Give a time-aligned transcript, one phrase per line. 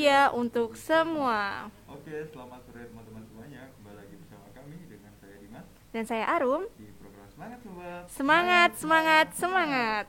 [0.00, 1.68] Muhammadiyah untuk semua.
[1.84, 3.68] Oke, selamat sore teman-teman semuanya.
[3.76, 6.64] Kembali lagi bersama kami dengan saya Dimas Dan saya Arum.
[6.80, 8.02] di program Semangat Sobat.
[8.08, 10.06] Semangat, semangat, semangat.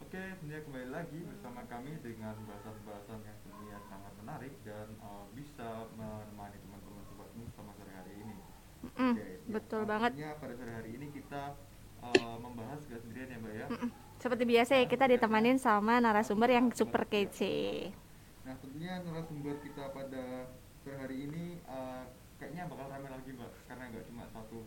[0.00, 5.68] Oke, tentunya kembali lagi bersama kami dengan bahasan-bahasan yang tentunya sangat menarik dan uh, bisa
[5.92, 8.34] menemani teman-teman sobatmu selama sore hari ini.
[8.80, 10.10] Mm, Oke, ya, betul nah, banget.
[10.40, 11.42] pada sore hari ini kita
[12.00, 13.66] uh, membahas gak sendirian ya Mbak ya.
[14.24, 17.92] Seperti biasa ya kita ditemanin sama narasumber yang super kece.
[18.84, 20.44] Tentunya narasumber kita pada
[20.84, 22.04] sore hari ini uh,
[22.36, 24.60] kayaknya bakal ramai lagi Mbak karena nggak cuma satu.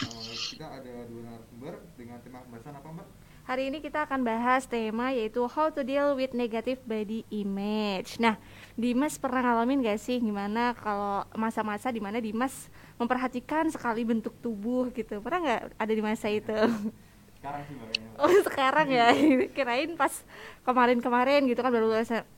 [0.00, 3.08] Uh, kita ada dua narasumber dengan tema pembahasan apa Mbak?
[3.44, 8.16] Hari ini kita akan bahas tema yaitu how to deal with negative body image.
[8.16, 8.40] Nah,
[8.80, 14.88] Dimas pernah ngalamin gak sih gimana kalau masa-masa di mana Dimas memperhatikan sekali bentuk tubuh
[14.96, 15.20] gitu?
[15.20, 16.56] Pernah nggak ada di masa itu?
[17.40, 17.74] Sekarang sih.
[18.20, 19.08] Oh sekarang ya,
[19.56, 20.12] kirain pas
[20.60, 21.88] kemarin-kemarin gitu kan baru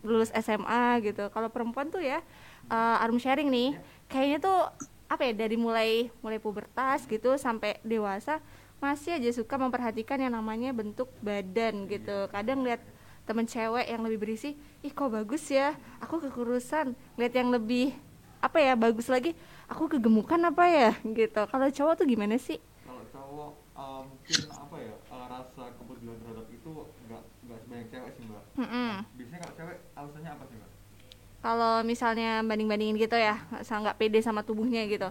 [0.07, 1.27] lulus, SMA gitu.
[1.35, 2.23] Kalau perempuan tuh ya,
[2.71, 3.75] uh, Arum sharing nih,
[4.07, 4.59] kayaknya tuh
[5.11, 8.41] apa ya dari mulai mulai pubertas gitu sampai dewasa
[8.81, 12.31] masih aja suka memperhatikan yang namanya bentuk badan gitu.
[12.31, 12.83] Kadang lihat
[13.27, 14.55] temen cewek yang lebih berisi,
[14.87, 16.95] ih kok bagus ya, aku kekurusan.
[17.19, 17.95] Lihat yang lebih
[18.43, 19.35] apa ya bagus lagi,
[19.67, 21.43] aku kegemukan apa ya gitu.
[21.47, 22.59] Kalau cowok tuh gimana sih?
[22.83, 26.73] Kalau cowok uh, mungkin apa ya uh, rasa kepedulian terhadap itu
[27.07, 28.13] nggak nggak sebanyak cewek
[28.63, 28.91] Mm-mm.
[29.19, 30.71] Biasanya kalau cewek alasannya apa sih Mbak?
[31.43, 35.11] kalau misalnya banding-bandingin gitu ya asal nggak pede sama tubuhnya gitu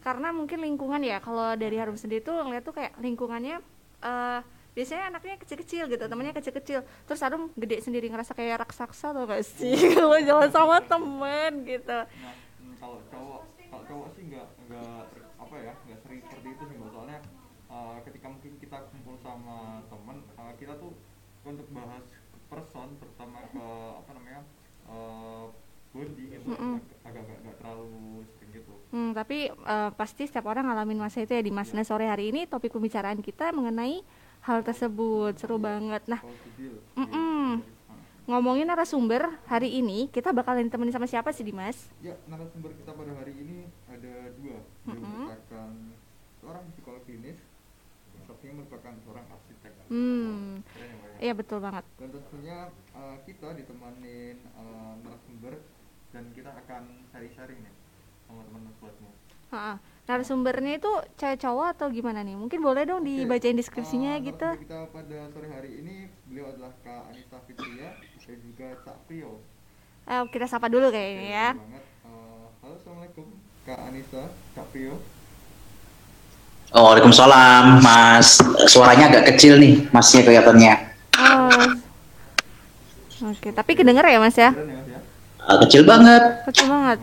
[0.00, 3.60] karena mungkin lingkungan ya kalau dari Harum sendiri tuh ngeliat tuh kayak lingkungannya
[4.00, 4.40] eh
[4.72, 9.44] biasanya anaknya kecil-kecil gitu temannya kecil-kecil terus Harum gede sendiri ngerasa kayak raksasa atau gak
[9.44, 15.00] sih kalau jalan sama temen gitu Nah, hmm, kalau cowok kalau cowok sih nggak nggak
[15.36, 16.90] apa ya nggak sering seperti itu sih Mbak.
[16.92, 17.18] Soalnya
[17.72, 20.92] uh, ketika mungkin kita kumpul sama temen uh, kita tuh
[21.46, 22.04] untuk bahas
[22.56, 23.66] person terutama ke
[24.00, 24.40] apa namanya
[24.88, 25.52] uh,
[25.92, 26.80] body gitu Mm-mm.
[27.04, 28.72] agak agak nggak terlalu sering gitu.
[28.92, 31.72] Hmm, tapi eh, pasti setiap orang ngalamin masa itu ya di Mas.
[31.72, 34.00] Nah, sore hari ini topik pembicaraan kita mengenai
[34.44, 36.04] hal tersebut seru banget.
[36.08, 36.20] Nah.
[36.96, 37.16] Mm-mm.
[37.16, 37.54] Uh,
[38.26, 41.88] ngomongin narasumber hari ini kita bakalan ditemenin sama siapa sih Dimas?
[42.02, 44.58] Ya, narasumber kita pada hari ini ada dua.
[44.60, 45.32] Dia Mm-mm.
[45.32, 45.70] merupakan
[46.42, 47.38] seorang psikolog klinis,
[48.12, 49.72] yang satunya merupakan seorang arsitek.
[49.86, 50.66] Hmm,
[51.16, 51.24] Ya, ya?
[51.30, 51.84] iya betul banget.
[51.96, 52.58] Dan tentunya
[52.92, 55.54] uh, kita ditemanin uh, narasumber
[56.12, 56.82] dan kita akan
[57.12, 57.74] sharing-sharing nih
[58.28, 59.10] sama teman-teman buatmu.
[59.54, 59.78] Ha,
[60.10, 62.34] narasumbernya itu cewek cowok atau gimana nih?
[62.34, 64.44] Mungkin boleh dong dibacain deskripsinya gitu.
[64.44, 65.96] narasumber kita pada sore hari ini
[66.28, 69.40] beliau adalah Kak Anissa Fitria dan juga Cak Prio.
[70.06, 71.48] Eh, kita sapa dulu kayaknya ya.
[71.54, 71.84] Banget.
[72.06, 73.26] Uh, halo, assalamualaikum
[73.66, 74.98] Kak Anissa, Cak Prio.
[76.74, 78.42] Oh, Waalaikumsalam, Mas.
[78.66, 80.95] Suaranya agak kecil nih, Masnya kelihatannya.
[81.16, 81.68] Oh.
[83.32, 84.52] Oke, tapi kedenger ya Mas ya?
[84.52, 85.00] Mas?
[85.46, 86.22] Ah, kecil banget.
[86.44, 86.98] Betul banget.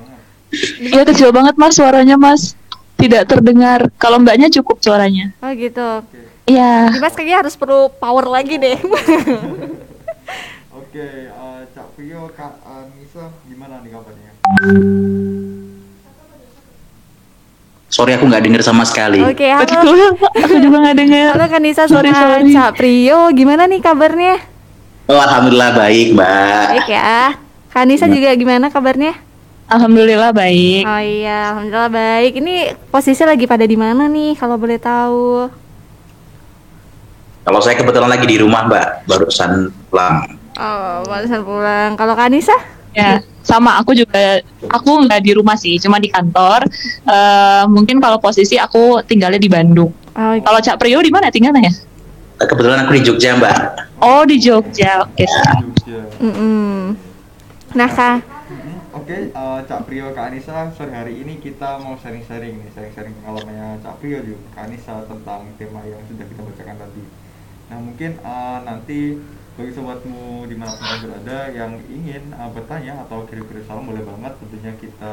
[0.78, 2.54] Iya kecil banget mas suaranya mas
[2.94, 6.06] Tidak terdengar Kalau mbaknya cukup suaranya Oh gitu.
[6.06, 6.20] Oke.
[6.46, 8.78] Iya Dimas kayaknya harus perlu power lagi deh.
[10.74, 14.32] Oke, uh, Cak Prio, Kak Anissa gimana nih kabarnya?
[18.04, 19.24] Sorry aku nggak denger sama sekali.
[19.24, 19.64] Oke, halo.
[19.64, 22.52] Betul Aku juga nggak dengar Halo Kanisa Sorry, sama sorry.
[22.52, 24.44] Cak Prio, gimana nih kabarnya?
[25.08, 26.68] Oh, Alhamdulillah baik, Mbak.
[26.84, 27.40] Baik ya.
[27.72, 29.16] Kanisa juga gimana kabarnya?
[29.72, 32.44] Alhamdulillah baik Oh iya, alhamdulillah baik.
[32.44, 35.48] Ini posisi lagi pada di mana nih kalau boleh tahu?
[37.48, 39.08] Kalau saya kebetulan lagi di rumah, Mbak.
[39.08, 40.28] Barusan pulang.
[40.60, 41.96] Oh, barusan pulang.
[41.96, 42.52] Kalau Kanisa?
[42.92, 44.40] Ya sama aku juga
[44.72, 46.64] Aku nggak di rumah sih Cuma di kantor
[47.04, 51.68] Eh, Mungkin kalau posisi aku tinggalnya di Bandung Oh, Kalau Cak Prio di mana tinggalnya
[51.68, 51.74] ya?
[52.40, 53.58] Eh, Kebetulan aku di Jogja, Mbak.
[54.00, 56.00] Oh di Jogja Oke Jogja.
[56.18, 56.96] mm-mm.
[57.74, 58.22] Nah, Kak.
[58.46, 58.74] Mhm.
[58.94, 63.82] Oke, eh, Cak Prio, Kak Anissa, sore hari ini kita mau sharing-sharing nih, sharing-sharing pengalamannya
[63.82, 67.04] Cak Prio juga, Kak Anissa tentang tema yang sudah kita bacakan tadi.
[67.66, 69.00] Nah mungkin eh, nanti
[69.54, 74.02] bagi sobatmu di mana pun kalian berada yang ingin eh, bertanya atau kirim-kirim salam boleh
[74.02, 75.12] banget, tentunya kita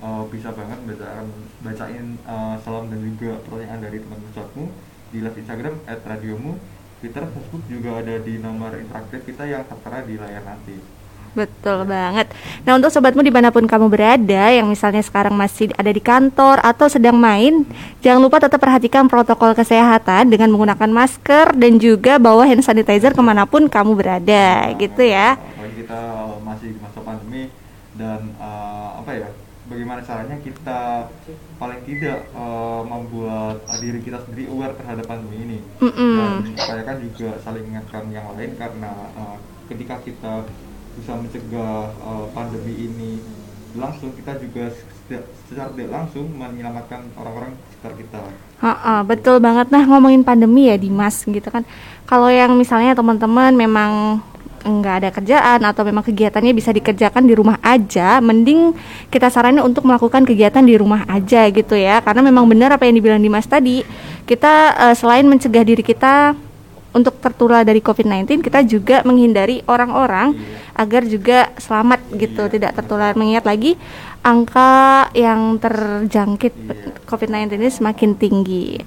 [0.00, 1.28] eh, bisa banget bacain,
[1.60, 4.64] bacain eh, salam dan juga pertanyaan dari teman-teman sobatmu
[5.12, 6.52] di live Instagram @radiomu,
[6.98, 11.03] Twitter, Facebook juga ada di nomor interaktif kita yang tertera di layar nanti.
[11.34, 12.30] Betul banget.
[12.62, 16.62] Nah untuk sobatmu di mana pun kamu berada yang misalnya sekarang masih ada di kantor
[16.62, 17.66] atau sedang main
[18.04, 23.22] Jangan lupa tetap perhatikan protokol kesehatan dengan menggunakan masker dan juga bawa hand sanitizer ke
[23.24, 26.00] mana pun kamu berada gitu ya apalagi kita
[26.44, 27.48] masih di masa pandemi
[27.96, 29.28] dan uh, apa ya
[29.64, 31.08] bagaimana caranya kita
[31.56, 36.12] paling tidak eh, membuat diri kita sendiri aware terhadap pandemi ini Mm-mm.
[36.20, 39.36] dan upayakan juga saling mengingatkan yang lain karena eh,
[39.72, 40.44] ketika kita
[40.96, 43.10] bisa mencegah eh, pandemi ini
[43.74, 44.70] langsung kita juga
[45.44, 48.22] secara tidak langsung menyelamatkan orang-orang sekitar kita
[48.64, 49.68] Ha-ha, betul banget.
[49.68, 51.68] Nah, ngomongin pandemi ya Dimas gitu kan.
[52.08, 54.24] Kalau yang misalnya teman-teman memang
[54.64, 58.72] nggak ada kerjaan atau memang kegiatannya bisa dikerjakan di rumah aja, mending
[59.12, 62.00] kita saranin untuk melakukan kegiatan di rumah aja gitu ya.
[62.00, 63.84] Karena memang benar apa yang dibilang Dimas tadi,
[64.24, 66.32] kita eh, selain mencegah diri kita
[66.94, 70.38] untuk tertular dari COVID-19, kita juga menghindari orang-orang
[70.72, 73.12] agar juga selamat gitu, tidak tertular.
[73.12, 73.74] Mengingat lagi
[74.22, 76.94] angka yang terjangkit Iya.
[77.04, 78.80] COVID-19 ini semakin tinggi.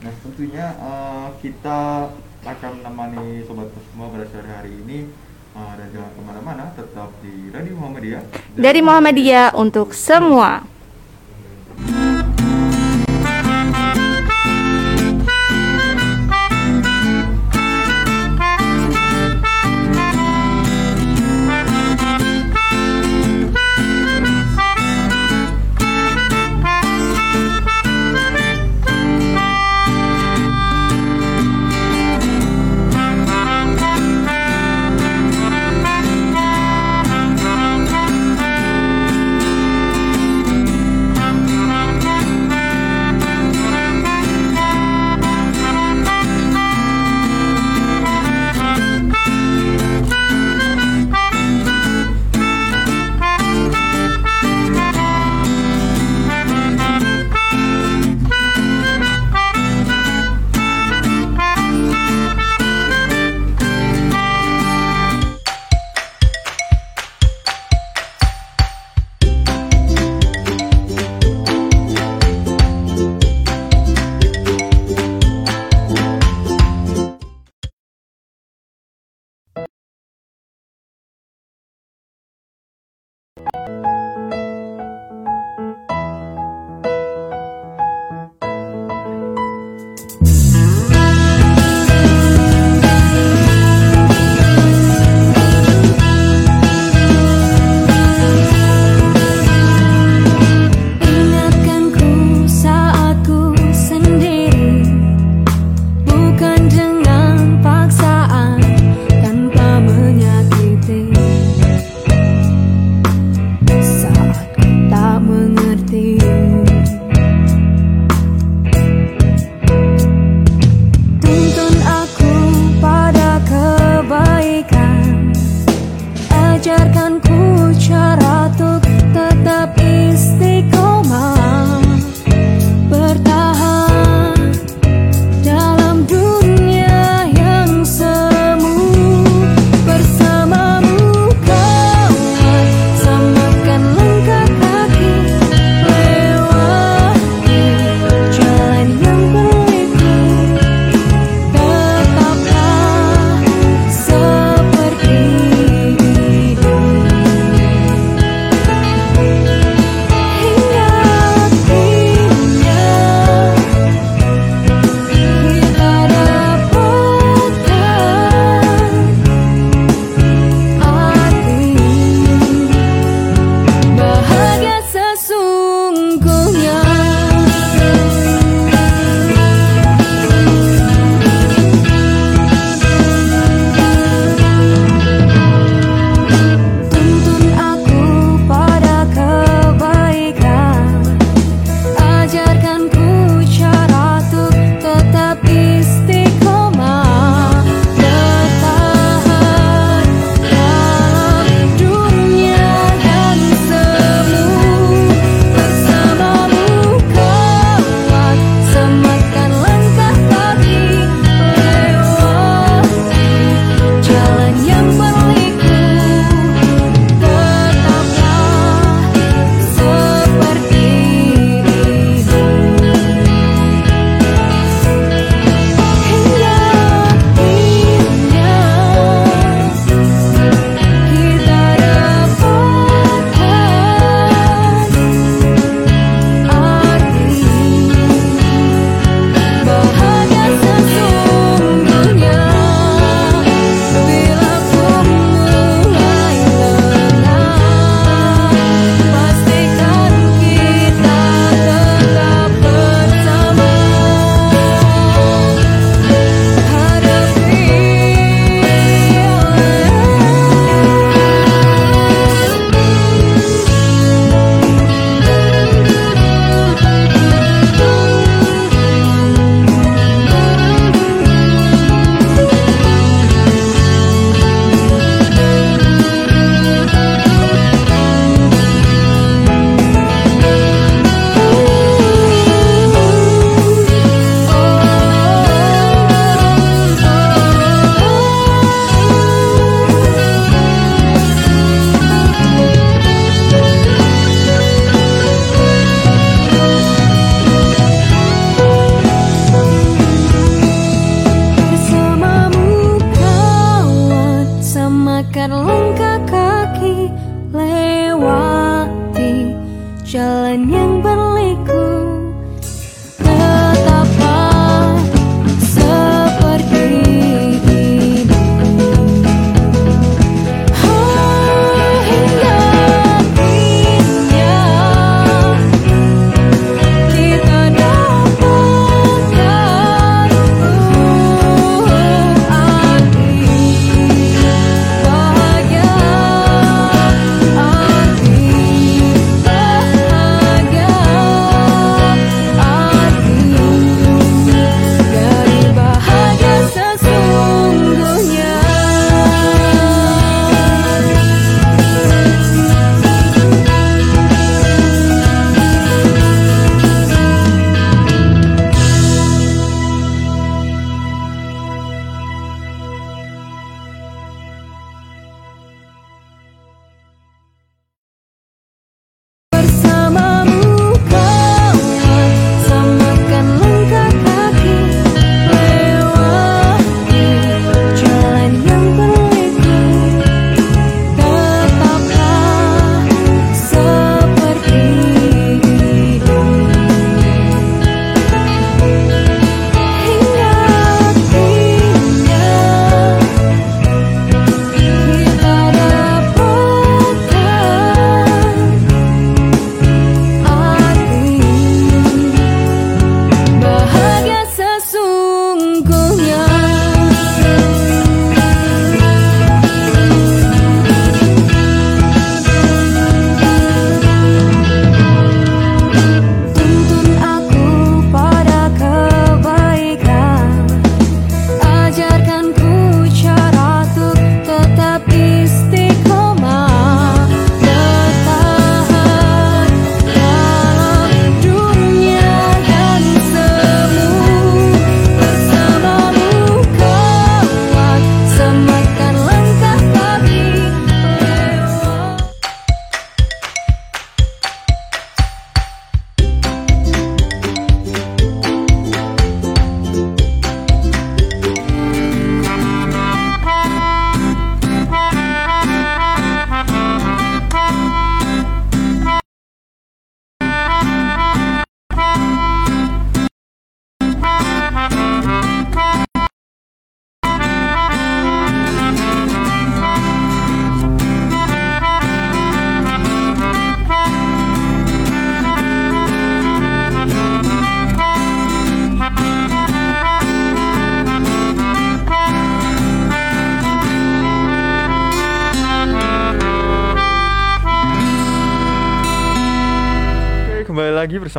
[0.00, 2.08] Nah tentunya eh, kita
[2.40, 4.98] akan menemani sobat semua pada sore hari ini
[5.52, 8.22] eh, dan jangan ke mana-mana tetap di Radio Muhammadiyah
[8.56, 10.64] Dari Muhammadiyah untuk semua.
[11.76, 12.19] jalan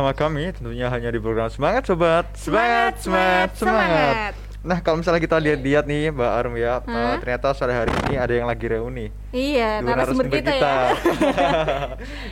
[0.02, 2.26] bersama kami tentunya hanya di program Semangat Sobat.
[2.34, 4.34] Semangat, semangat, semangat.
[4.66, 7.22] Nah, kalau misalnya kita lihat-lihat nih Mbak Arum ya, eh, Hah?
[7.22, 9.14] ternyata sore hari ini ada yang lagi reuni.
[9.30, 10.74] Iya, narasumber kita, ya.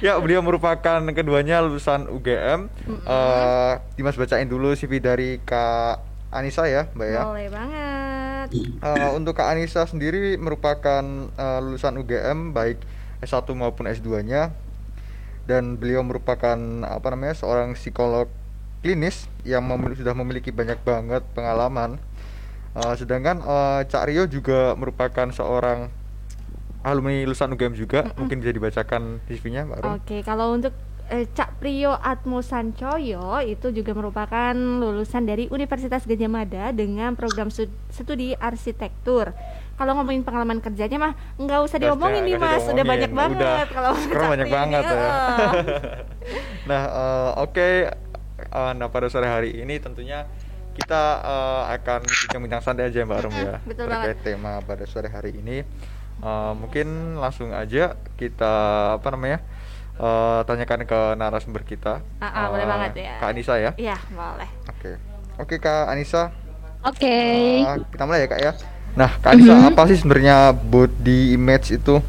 [0.11, 2.67] ya, beliau merupakan keduanya lulusan UGM.
[3.07, 6.03] Eh, Dimas bacain dulu CV dari Kak
[6.35, 7.23] Anissa ya, Mbak ya.
[7.23, 8.49] Boleh banget.
[8.83, 12.83] Eh, untuk Kak Anissa sendiri merupakan eh, lulusan UGM baik
[13.23, 14.70] S1 maupun S2-nya
[15.51, 16.55] dan beliau merupakan
[16.87, 18.31] apa namanya seorang psikolog
[18.87, 21.99] klinis yang memil- sudah memiliki banyak banget pengalaman.
[22.79, 25.91] Eh, sedangkan eh, Cak Rio juga merupakan seorang
[26.87, 29.85] alumni lulusan UGM juga, mungkin bisa dibacakan CV-nya, Mbak.
[30.01, 30.73] Oke, kalau untuk
[31.11, 37.51] eh, Cak Priyo Atmo Sancoyo itu juga merupakan lulusan dari Universitas Gajah Mada dengan program
[37.51, 39.35] stud- studi arsitektur.
[39.81, 43.41] Kalau ngomongin pengalaman kerjanya mah nggak usah diomongin nih mas, udah banyak banget.
[43.41, 43.65] Udah,
[44.13, 45.09] Kalau banyak banget ya.
[46.69, 47.69] nah, eh, oke.
[48.41, 50.29] Eh, nah, pada sore hari ini tentunya
[50.77, 54.37] kita eh, akan bincang-bincang santai aja Mbak Rum ya betul terkait banget.
[54.37, 55.65] tema pada sore hari ini.
[56.21, 58.53] Eh, mungkin langsung aja kita
[59.01, 59.41] apa namanya
[59.97, 62.05] eh, tanyakan ke narasumber kita.
[62.21, 63.15] Ah, ah, boleh Eh, banget ya.
[63.17, 63.73] Kak Anissa ya.
[63.81, 64.49] Iya, boleh.
[64.69, 64.91] Oke,
[65.41, 66.37] oke Kak Anissa.
[66.85, 67.17] Oke.
[67.65, 68.53] eh, kita mulai ya Kak ya.
[68.91, 69.69] Nah, Kak Anissa Mhm.
[69.71, 72.03] apa sih sebenarnya body image itu?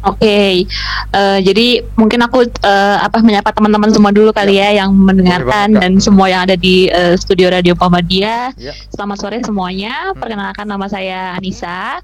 [0.00, 0.64] Oke,
[1.12, 5.80] eh, jadi mungkin aku eh, apa menyapa teman-teman semua dulu kali ya, yang mendengarkan Kak.
[5.84, 8.56] dan semua yang ada di eh, studio Radio Muhammadiyah.
[8.56, 8.72] Ya.
[8.88, 10.16] Selamat sore semuanya.
[10.16, 12.00] Perkenalkan nama saya Anissa.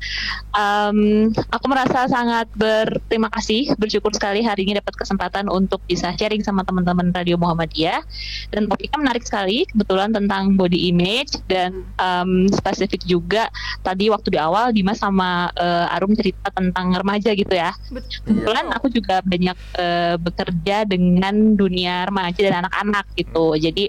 [0.52, 6.44] Em, aku merasa sangat berterima kasih, bersyukur sekali hari ini dapat kesempatan untuk bisa sharing
[6.44, 8.04] sama teman-teman Radio Muhammadiyah.
[8.52, 13.48] Dan topiknya menarik sekali, kebetulan tentang body image dan em, spesifik juga
[13.80, 17.72] tadi waktu di awal Dimas sama eh, Arum cerita tentang remaja gitu ya.
[17.88, 23.54] Kebetulan aku juga banyak eh, bekerja dengan dunia remaja dan anak-anak gitu.
[23.54, 23.84] Jadi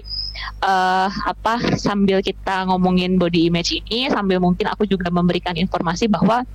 [0.62, 6.46] eh apa sambil kita ngomongin body image ini, sambil mungkin aku juga memberikan informasi bahwa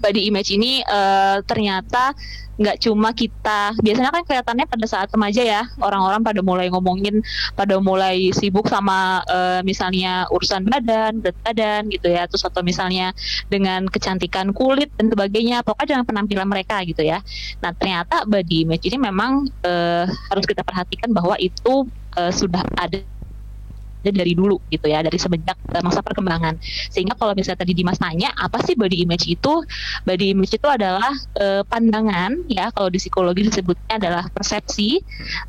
[0.00, 2.12] body image ini eh, ternyata
[2.56, 3.76] nggak cuma kita.
[3.84, 7.20] Biasanya kan kelihatannya pada saat remaja ya orang-orang pada mulai ngomongin
[7.52, 12.24] pada mulai sibuk sama eh, misalnya urusan badan berat badan gitu ya.
[12.24, 13.12] Terus atau misalnya
[13.52, 17.20] dengan kecantikan kulit dan sebagainya pokoknya dengan penampilan mereka gitu ya.
[17.60, 21.84] Nah ternyata body image ini memang eh, harus kita perhatikan bahwa itu
[22.16, 23.15] eh, sudah ada
[24.14, 26.58] dari dulu gitu ya dari semenjak eh, masa perkembangan.
[26.90, 29.62] Sehingga kalau misalnya tadi Dimas nanya apa sih body image itu?
[30.06, 35.00] Body image itu adalah eh, pandangan ya kalau di psikologi disebutnya adalah persepsi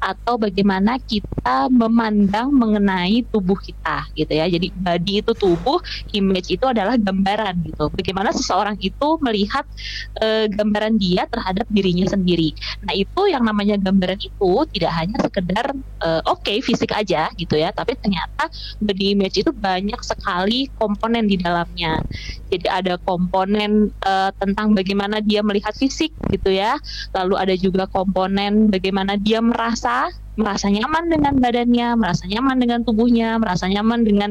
[0.01, 4.45] atau bagaimana kita memandang mengenai tubuh kita gitu ya.
[4.47, 5.81] Jadi body itu tubuh
[6.13, 7.89] image itu adalah gambaran gitu.
[7.91, 9.65] Bagaimana seseorang itu melihat
[10.21, 12.53] eh, gambaran dia terhadap dirinya sendiri.
[12.83, 15.65] Nah itu yang namanya gambaran itu tidak hanya sekedar
[16.03, 18.46] eh, oke fisik aja gitu ya tapi ternyata
[18.81, 22.01] body image itu banyak sekali komponen di dalamnya.
[22.47, 26.79] Jadi ada komponen eh, tentang bagaimana dia melihat fisik gitu ya.
[27.15, 33.41] Lalu ada juga komponen bagaimana dia merasa merasa nyaman dengan badannya, merasa nyaman dengan tubuhnya,
[33.41, 34.29] merasa nyaman dengan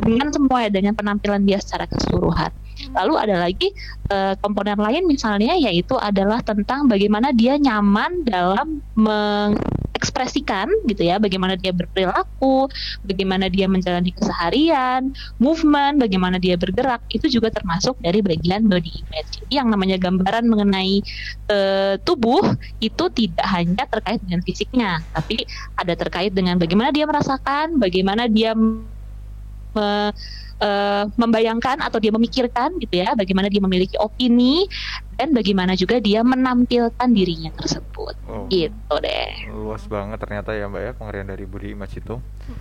[0.00, 2.48] dengan semua ya dengan penampilan dia secara keseluruhan.
[2.96, 3.68] Lalu ada lagi
[4.08, 8.80] eh, komponen lain misalnya yaitu adalah tentang bagaimana dia nyaman dalam
[10.02, 12.66] mengekspresikan gitu ya, bagaimana dia berperilaku,
[13.06, 19.30] bagaimana dia menjalani keseharian, movement, bagaimana dia bergerak itu juga termasuk dari bagian body image.
[19.38, 20.98] Jadi yang namanya gambaran mengenai
[21.46, 22.42] eh, tubuh
[22.82, 25.46] itu tidak hanya terkait dengan fisiknya, tapi
[25.78, 28.58] ada terkait dengan bagaimana dia merasakan, bagaimana dia
[29.74, 30.12] me-
[30.62, 34.70] eh, membayangkan atau dia memikirkan gitu ya, bagaimana dia memiliki opini
[35.18, 38.14] dan bagaimana juga dia menampilkan dirinya tersebut.
[38.30, 38.46] Oh.
[38.46, 39.50] Gitu deh.
[39.50, 42.16] Luas banget ternyata ya Mbak ya pengertian dari body image itu.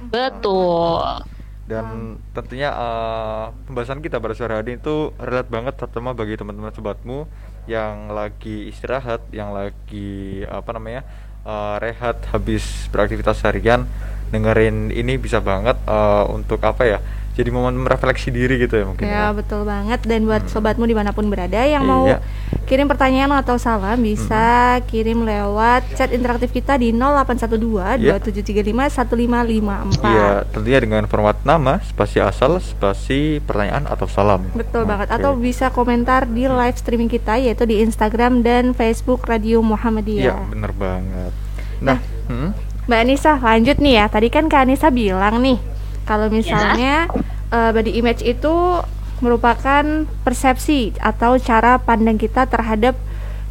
[0.09, 1.25] Betul.
[1.69, 7.29] Dan tentunya eh, pembahasan kita pada sore hari itu relate banget terutama bagi teman-teman sobatmu
[7.69, 11.05] yang lagi istirahat, yang lagi apa namanya
[11.45, 13.85] eh, rehat habis beraktivitas harian
[14.31, 16.99] dengerin ini bisa banget eh, untuk apa ya?
[17.31, 19.07] Jadi momen refleksi diri gitu ya mungkin.
[19.07, 19.25] Ya ya.
[19.31, 20.51] betul banget dan buat Hmm.
[20.51, 22.19] sobatmu di mana pun berada yang mau Iya.
[22.65, 24.43] kirim pertanyaan atau salam bisa
[24.85, 28.19] kirim lewat chat interaktif kita di 0812 Iya.
[28.19, 30.03] 2735 1554.
[30.03, 34.43] Iya, tentunya dengan format nama, spasi asal, spasi pertanyaan atau salam.
[34.51, 35.15] Betul banget Oke.
[35.17, 40.39] atau bisa komentar di live streaming kita yaitu di Instagram dan Facebook Radio Iya, Muhammadiyah.
[40.49, 41.31] bener banget.
[41.79, 44.05] Nah, hmm, Mbak Anissa lanjut nih ya.
[44.11, 45.55] Tadi kan Kak Anissa bilang nih
[46.03, 47.07] kalau misalnya
[47.47, 48.83] eh, body image itu
[49.23, 49.83] merupakan
[50.27, 52.99] persepsi atau cara pandang kita terhadap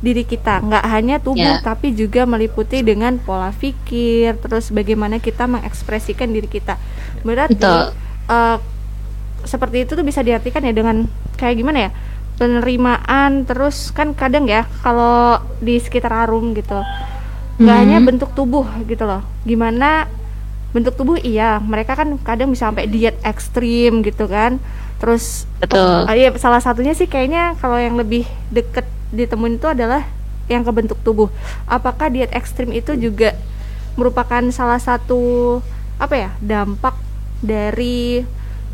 [0.05, 0.61] diri kita.
[0.61, 1.65] Nggak hanya tubuh Ya.
[1.65, 6.77] tapi juga meliputi dengan pola pikir, terus bagaimana kita mengekspresikan diri kita.
[7.25, 7.97] Berarti Betul.
[8.29, 8.59] eh,
[9.49, 11.09] seperti itu tuh bisa diartikan ya dengan
[11.41, 11.93] kayak gimana ya?
[12.41, 16.81] penerimaan terus kan kadang ya kalau di sekitar Arum gitu
[17.61, 17.83] nggak Hmm.
[17.85, 19.21] hanya bentuk tubuh gitu loh.
[19.45, 20.09] Gimana
[20.73, 21.21] bentuk tubuh?
[21.21, 24.57] Iya mereka kan kadang bisa sampai diet ekstrim gitu kan.
[24.97, 26.09] Terus Betul.
[26.09, 30.09] ah, iya salah satunya sih kayaknya kalau yang lebih deket ditemuin itu adalah
[30.49, 31.29] yang ke bentuk tubuh.
[31.69, 33.37] Apakah diet ekstrim itu juga
[33.99, 35.61] merupakan salah satu
[36.01, 36.97] apa ya dampak
[37.45, 38.25] dari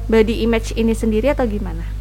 [0.07, 1.96] body image ini sendiri atau gimana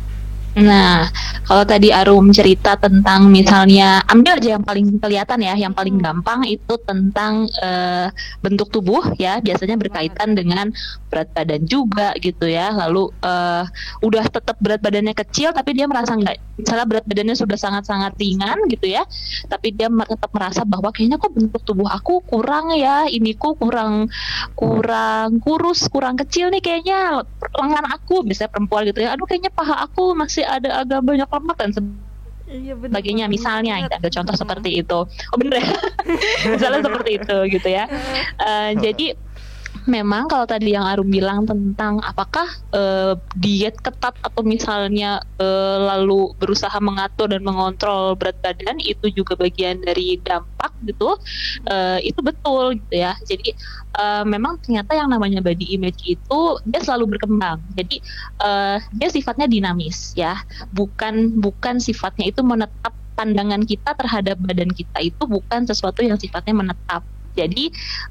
[0.56, 1.12] Nah,
[1.44, 6.04] kalau tadi Arum cerita tentang misalnya ambil aja yang paling kelihatan ya, yang paling Hmm.
[6.24, 8.08] gampang itu tentang eh,
[8.40, 10.72] bentuk tubuh ya, biasanya berkaitan dengan
[11.12, 12.72] berat badan juga gitu ya.
[12.72, 13.64] Lalu eh,
[14.00, 18.56] udah tetap berat badannya kecil tapi dia merasa nggak, misalnya berat badannya sudah sangat-sangat ringan
[18.72, 19.04] gitu ya,
[19.52, 24.08] tapi dia tetap merasa bahwa kayaknya kok bentuk tubuh aku kurang ya, ini kok kurang
[24.56, 27.28] kurang kurus, kurang kecil nih kayaknya
[27.60, 29.10] lengan aku, biasanya perempuan gitu ya.
[29.20, 31.70] Aduh kayaknya paha aku masih ada agak banyak lemak dan
[32.46, 35.00] iya sebagainya misalnya kita ambil contoh seperti itu.
[35.10, 35.70] Oh bener ya?
[36.54, 37.90] misalnya seperti itu gitu ya.
[38.38, 39.18] Eh, jadi
[39.86, 46.34] memang kalau tadi yang Arum bilang tentang apakah eh, diet ketat atau misalnya eh, lalu
[46.42, 51.16] berusaha mengatur dan mengontrol berat badan itu juga bagian dari dampak gitu
[51.70, 53.14] eh, itu betul gitu ya.
[53.24, 53.54] Jadi
[53.98, 57.62] eh, memang ternyata yang namanya body image itu dia selalu berkembang.
[57.78, 58.02] Jadi
[58.42, 60.38] eh, dia sifatnya dinamis ya.
[60.74, 66.52] Bukan bukan sifatnya itu menetap pandangan kita terhadap badan kita itu bukan sesuatu yang sifatnya
[66.52, 67.66] menetap jadi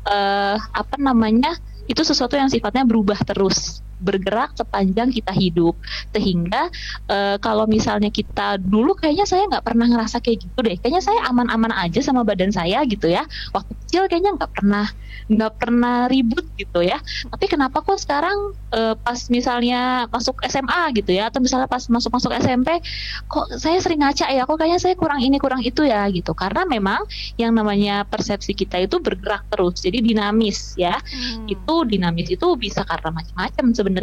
[0.07, 1.57] eh, apa namanya
[1.89, 5.75] itu sesuatu yang sifatnya berubah terus bergerak sepanjang kita hidup.
[6.12, 6.69] Sehingga
[7.09, 10.77] eh, kalau misalnya kita dulu kayaknya saya nggak pernah ngerasa kayak gitu deh.
[10.77, 13.25] Kayaknya saya aman-aman aja sama badan saya gitu ya.
[13.57, 14.87] Waktu kecil kayaknya nggak pernah
[15.25, 17.01] nggak pernah ribut gitu ya.
[17.31, 22.12] Tapi kenapa kok sekarang eh, pas misalnya masuk SMA gitu ya atau misalnya pas masuk
[22.12, 22.83] masuk SMP
[23.31, 26.37] kok saya sering ngaca ya kok kayaknya saya kurang ini kurang itu ya gitu.
[26.37, 27.01] Karena memang
[27.40, 30.99] yang namanya persepsi kita itu bergerak terus jadi dinamis ya.
[31.14, 31.47] Hmm.
[31.47, 33.94] itu dinamis itu bisa karena macam-macam sebenarnya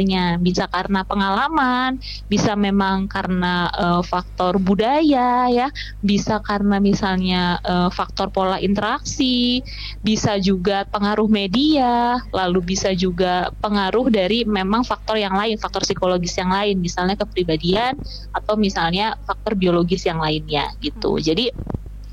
[0.41, 1.99] bisa karena pengalaman
[2.31, 5.67] bisa memang karena eh, faktor budaya ya.
[5.99, 9.61] Bisa karena misalnya eh, faktor pola interaksi
[10.01, 16.35] bisa juga pengaruh media lalu bisa juga pengaruh dari memang faktor yang lain faktor psikologis
[16.39, 16.79] yang lain.
[16.79, 17.99] Misalnya kepribadian
[18.31, 21.19] atau misalnya faktor biologis yang lainnya gitu.
[21.19, 21.51] Jadi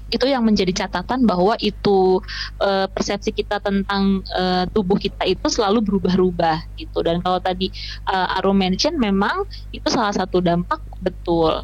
[0.09, 2.21] itu yang menjadi catatan bahwa itu
[2.65, 7.05] eh, persepsi kita tentang eh, tubuh kita itu selalu berubah-ubah gitu.
[7.05, 7.69] Dan kalau tadi
[8.09, 9.37] eh, Arum mention memang
[9.73, 11.63] itu salah satu dampak betul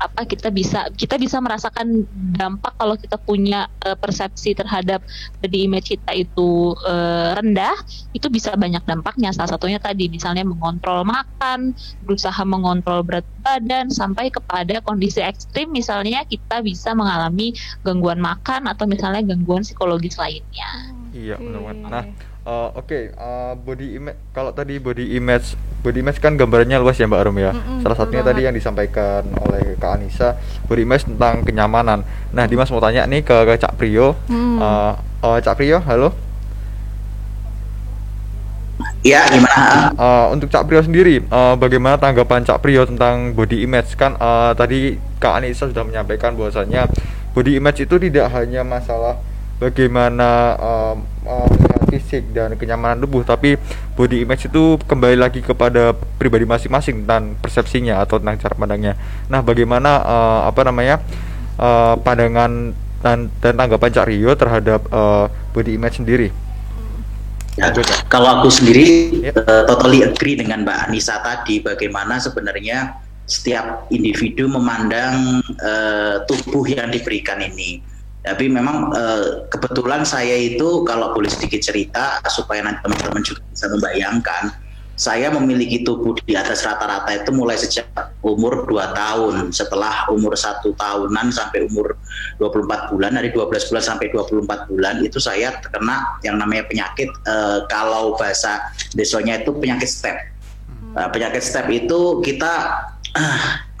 [0.00, 5.04] apa kita bisa kita bisa merasakan dampak kalau kita punya eh, persepsi terhadap
[5.44, 7.76] body image kita itu eh, rendah
[8.16, 9.30] itu bisa banyak dampaknya.
[9.36, 16.24] Salah satunya tadi misalnya mengontrol makan berusaha mengontrol berat badan sampai kepada kondisi ekstrim misalnya
[16.24, 17.52] kita bisa mengalami
[17.84, 20.96] gangguan makan atau misalnya gangguan psikologis lainnya.
[21.10, 21.86] Iya, benar banget.
[21.90, 22.04] Nah,
[22.40, 27.08] eh, oke, eh, body image kalau tadi body image, body image kan gambarannya luas ya
[27.08, 27.52] Mbak Arum ya.
[27.52, 28.46] Mm-mm, Salah satunya tadi banget.
[28.48, 32.00] yang disampaikan oleh Kak Anissa, body image tentang kenyamanan.
[32.32, 34.16] Nah, Dimas mau tanya nih ke, ke Cak Prio.
[34.28, 34.56] Hmm.
[34.60, 34.92] Eh,
[35.26, 36.10] eh, Cak Prio, halo.
[39.00, 39.92] Ya, gimana?
[39.96, 43.96] Eh, untuk Cak Prio sendiri, eh, bagaimana tanggapan Cak Prio tentang body image?
[43.96, 46.88] Kan eh, tadi Kak Anissa sudah menyampaikan bahwasanya
[47.32, 49.16] body image itu tidak hanya masalah
[49.60, 50.94] bagaimana eh,
[51.52, 53.60] melihat fisik dan kenyamanan tubuh, tapi
[53.94, 58.94] body image itu kembali lagi kepada pribadi masing-masing tentang persepsinya atau tentang cara pandangnya.
[59.28, 60.96] Nah, bagaimana eh, apa namanya
[61.60, 62.72] eh, pandangan
[63.04, 66.28] dan, dan tanggapan Cak Rio terhadap eh, body image sendiri?
[67.58, 67.68] Ya,
[68.08, 69.36] kalau aku sendiri Ya.
[69.36, 72.96] eh, totally agree dengan Mbak Anissa tadi bagaimana sebenarnya
[73.28, 77.89] setiap individu memandang eh, tubuh yang diberikan ini.
[78.20, 83.66] Tapi memang eh, kebetulan saya itu kalau boleh sedikit cerita supaya nanti teman-teman juga bisa
[83.72, 84.44] membayangkan,
[85.00, 87.88] saya memiliki tubuh di atas rata-rata itu mulai sejak
[88.20, 89.34] umur 2 tahun.
[89.48, 91.96] Setelah umur satu tahunan sampai umur
[92.36, 97.64] 24 bulan, dari 12 bulan sampai 24 bulan itu saya terkena yang namanya penyakit eh,
[97.72, 98.60] kalau bahasa
[98.92, 100.20] desonya itu penyakit step.
[100.92, 102.52] Nah, penyakit step itu kita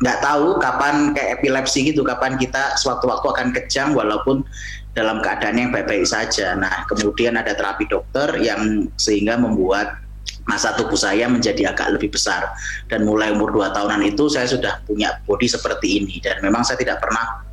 [0.00, 4.42] nggak tahu kapan kayak epilepsi gitu, kapan kita suatu-waktu akan kejang walaupun
[4.90, 6.58] dalam keadaan yang baik-baik saja.
[6.58, 10.02] Nah, kemudian ada terapi dokter yang sehingga membuat
[10.50, 12.50] masa tubuh saya menjadi agak lebih besar.
[12.90, 16.18] Dan mulai umur 2 tahunan itu saya sudah punya body seperti ini.
[16.18, 17.46] Dan memang saya tidak pernah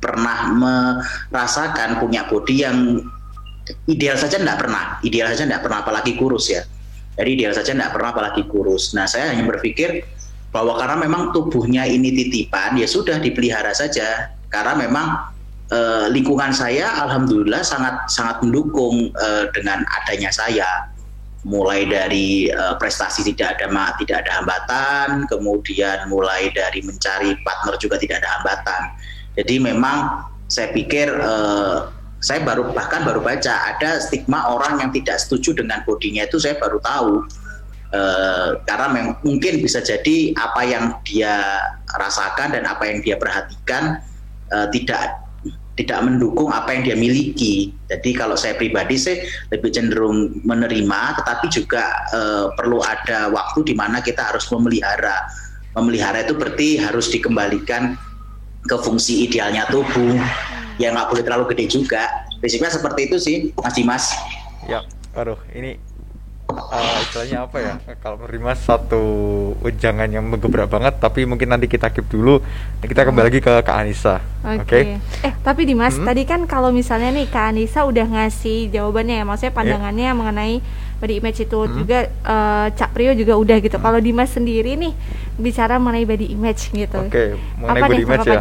[0.00, 0.38] pernah
[1.28, 3.02] merasakan punya body yang
[3.90, 5.02] ideal saja tidak pernah.
[5.02, 6.62] Ideal saja tidak pernah apalagi kurus ya.
[7.18, 8.94] Jadi ideal saja tidak pernah apalagi kurus.
[8.94, 10.06] Nah saya hanya berpikir
[10.50, 14.34] bahwa karena memang tubuhnya ini titipan ya sudah dipelihara saja.
[14.50, 15.30] Karena memang
[15.70, 20.90] eh, lingkungan saya alhamdulillah sangat sangat mendukung eh, dengan adanya saya.
[21.46, 27.74] Mulai dari eh, prestasi tidak ada ma- tidak ada hambatan kemudian mulai dari mencari partner
[27.78, 28.82] juga tidak ada hambatan.
[29.38, 31.78] Jadi memang saya pikir eh,
[32.20, 36.60] saya baru bahkan baru baca ada stigma orang yang tidak setuju dengan bodinya itu saya
[36.60, 37.24] baru tahu
[37.90, 41.58] Eh, karena mem- mungkin bisa jadi apa yang dia
[41.90, 43.98] rasakan dan apa yang dia perhatikan
[44.46, 45.18] eh, tidak
[45.74, 47.74] tidak mendukung apa yang dia miliki.
[47.90, 49.18] Jadi kalau saya pribadi sih
[49.50, 55.26] lebih cenderung menerima, tetapi juga eh, perlu ada waktu di mana kita harus memelihara.
[55.74, 57.98] Memelihara itu berarti harus dikembalikan
[58.70, 60.14] ke fungsi idealnya tubuh,
[60.78, 62.06] yang nggak boleh terlalu gede juga.
[62.38, 64.04] Prinsipnya seperti itu sih, Mas Dimas.
[64.70, 64.86] Ya,
[65.18, 65.89] aduh, ini
[66.52, 67.74] eh, istilahnya apa ya?
[67.98, 69.02] Kalau menerima satu
[69.60, 72.40] ujangan yang menggebrak banget, tapi mungkin nanti kita keep dulu.
[72.78, 74.18] Kita kembali lagi ke Kak Anissa.
[74.40, 74.58] Oke.
[74.60, 74.80] Oke.
[75.22, 76.04] Eh, tapi Dimas, Hmm?
[76.04, 80.54] tadi kan kalau misalnya nih Kak Anissa udah ngasih jawabannya ya, maksudnya pandangannya mengenai
[80.96, 81.74] body image itu Hmm.
[81.76, 83.76] juga eh, Cak Prio juga udah gitu.
[83.76, 84.92] Kalau Dimas sendiri nih
[85.36, 87.00] bicara mengenai body image gitu.
[87.00, 88.40] Oke, mengenai Apa body nih image ya.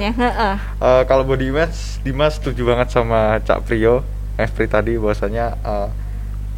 [0.79, 4.03] Eh, kalau body image, Dimas setuju banget sama Cak Prio,
[4.35, 5.87] Espri tadi bahwasanya eh,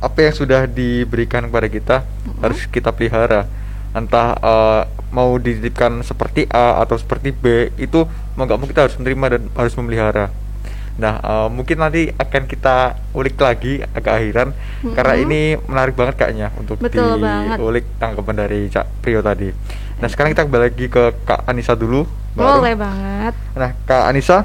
[0.01, 1.95] apa yang sudah diberikan kepada kita
[2.41, 3.45] harus kita pelihara.
[3.93, 8.95] Entah eh, mau dititipkan seperti A atau seperti B, itu mau nggak mau kita harus
[8.97, 10.25] menerima dan harus memelihara.
[10.95, 14.49] Nah, eh, mungkin nanti akan kita ulik lagi agak akhiran
[14.91, 15.25] karena Mm-mm.
[15.27, 17.57] ini menarik banget kayaknya untuk Betul banget.
[17.59, 19.51] diulik tanggapan dari Cak Prio tadi.
[20.01, 22.07] Nah, sekarang kita kembali lagi ke Kak Anissa dulu.
[22.33, 22.57] Mbak Arum.
[22.63, 23.33] Boleh banget.
[23.53, 24.39] Nah, Kak Anissa,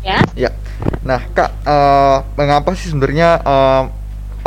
[0.00, 0.22] Ya.
[0.38, 0.50] ya.
[1.02, 3.82] Nah, Kak, eh, mengapa sih sebenarnya eh,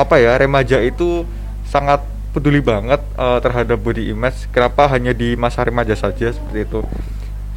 [0.01, 1.23] apa ya remaja itu
[1.69, 4.47] sangat peduli banget eh, terhadap body image?
[4.49, 6.81] Kenapa hanya di masa remaja saja seperti itu?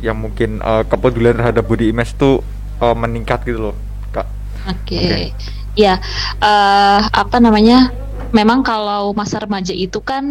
[0.03, 2.43] Yang mungkin eh, kepedulian terhadap body image itu
[2.83, 3.77] eh, meningkat gitu loh,
[4.13, 4.27] Kak.
[4.69, 4.99] Oke.
[4.99, 5.33] Oke.
[5.75, 5.99] Ya,
[6.39, 7.91] eh, apa namanya?
[8.35, 10.23] Memang kalau masa remaja itu kan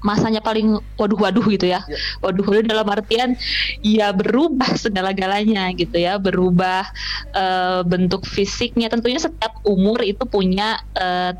[0.00, 1.84] masanya paling waduh-waduh gitu ya.
[1.84, 1.96] Ya.
[2.24, 3.36] Waduh-waduh dalam artian
[3.84, 6.88] ya berubah segala-galanya gitu ya, berubah
[7.36, 8.88] eh, bentuk fisiknya.
[8.88, 11.36] Tentunya setiap umur itu punya eh,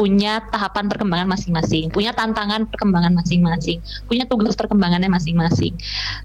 [0.00, 5.76] punya tahapan perkembangan masing-masing, punya tantangan perkembangan masing-masing, punya tugas perkembangannya masing-masing.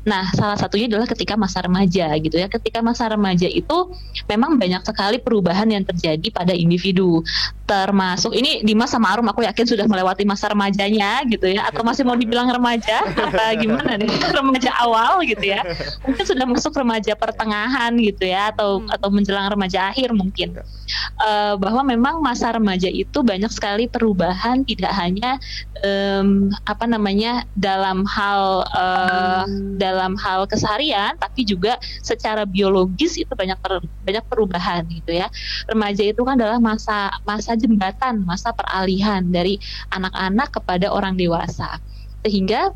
[0.08, 2.48] Nah, salah satunya adalah ketika masa remaja gitu ya.
[2.48, 3.92] Ketika masa remaja itu
[4.32, 7.20] memang banyak sekali perubahan yang terjadi pada individu.
[7.68, 12.08] Termasuk ini Dimas sama Arum aku yakin sudah melewati masa remajanya gitu ya atau masih
[12.08, 14.08] mau dibilang remaja apa gimana nih?
[14.40, 15.68] remaja awal gitu ya.
[16.08, 20.64] Mungkin sudah masuk remaja pertengahan gitu ya atau atau menjelang remaja akhir mungkin.
[21.16, 25.42] Eh, bahwa memang masa remaja itu banyak sekali perubahan tidak hanya
[25.82, 29.44] em, apa namanya dalam hal eh,
[29.82, 35.28] dalam hal keseharian tapi juga secara biologis itu banyak per- banyak perubahan gitu ya.
[35.66, 39.58] Remaja itu kan adalah masa masa jembatan masa peralihan dari
[39.90, 41.82] anak-anak kepada orang dewasa.
[42.26, 42.70] Sehingga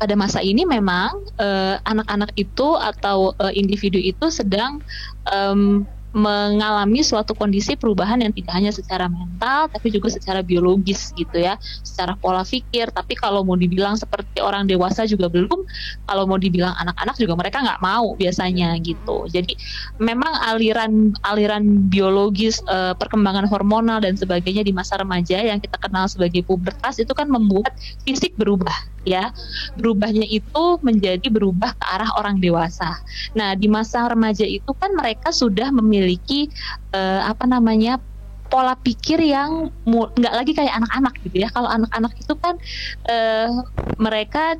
[0.00, 4.80] pada masa ini memang eh, anak-anak itu atau eh, individu itu sedang
[5.28, 11.38] em, mengalami suatu kondisi perubahan yang tidak hanya secara mental tapi juga secara biologis gitu
[11.38, 11.54] ya.
[11.86, 12.90] Secara pola pikir.
[12.90, 15.58] Tapi kalau mau dibilang seperti orang dewasa juga belum
[16.06, 19.30] kalau mau dibilang anak-anak juga mereka nggak mau biasanya gitu.
[19.30, 19.54] Jadi
[20.02, 26.10] memang aliran aliran biologis eh, perkembangan hormonal dan sebagainya di masa remaja yang kita kenal
[26.10, 29.32] sebagai pubertas itu kan membuat fisik berubah ya
[29.76, 33.00] berubahnya itu menjadi berubah ke arah orang dewasa.
[33.36, 36.50] Nah di masa remaja itu kan mereka sudah memiliki
[36.92, 38.00] eh, apa namanya
[38.50, 41.48] pola pikir yang nggak lagi kayak anak-anak gitu ya.
[41.54, 42.54] Kalau anak-anak itu kan
[43.08, 43.48] eh,
[44.00, 44.56] mereka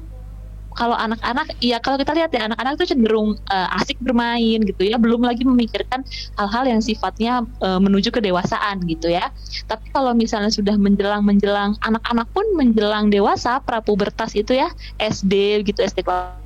[0.81, 4.97] kalau anak-anak ya kalau kita lihat ya anak-anak itu cenderung eh, asik bermain gitu ya.
[4.97, 6.01] Belum lagi memikirkan
[6.41, 9.29] hal-hal yang sifatnya eh, menuju kedewasaan gitu ya.
[9.69, 15.85] Tapi kalau misalnya sudah menjelang menjelang anak-anak pun menjelang dewasa prapubertas itu ya SD gitu
[15.85, 16.41] SD kelas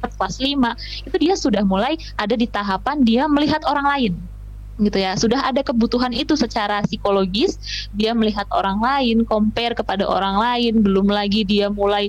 [0.00, 0.56] kelas 5
[1.12, 4.12] itu dia sudah mulai ada di tahapan dia melihat orang lain
[4.80, 5.12] gitu ya.
[5.20, 7.60] Sudah ada kebutuhan itu secara psikologis
[7.92, 12.08] dia melihat orang lain compare kepada orang lain belum lagi dia mulai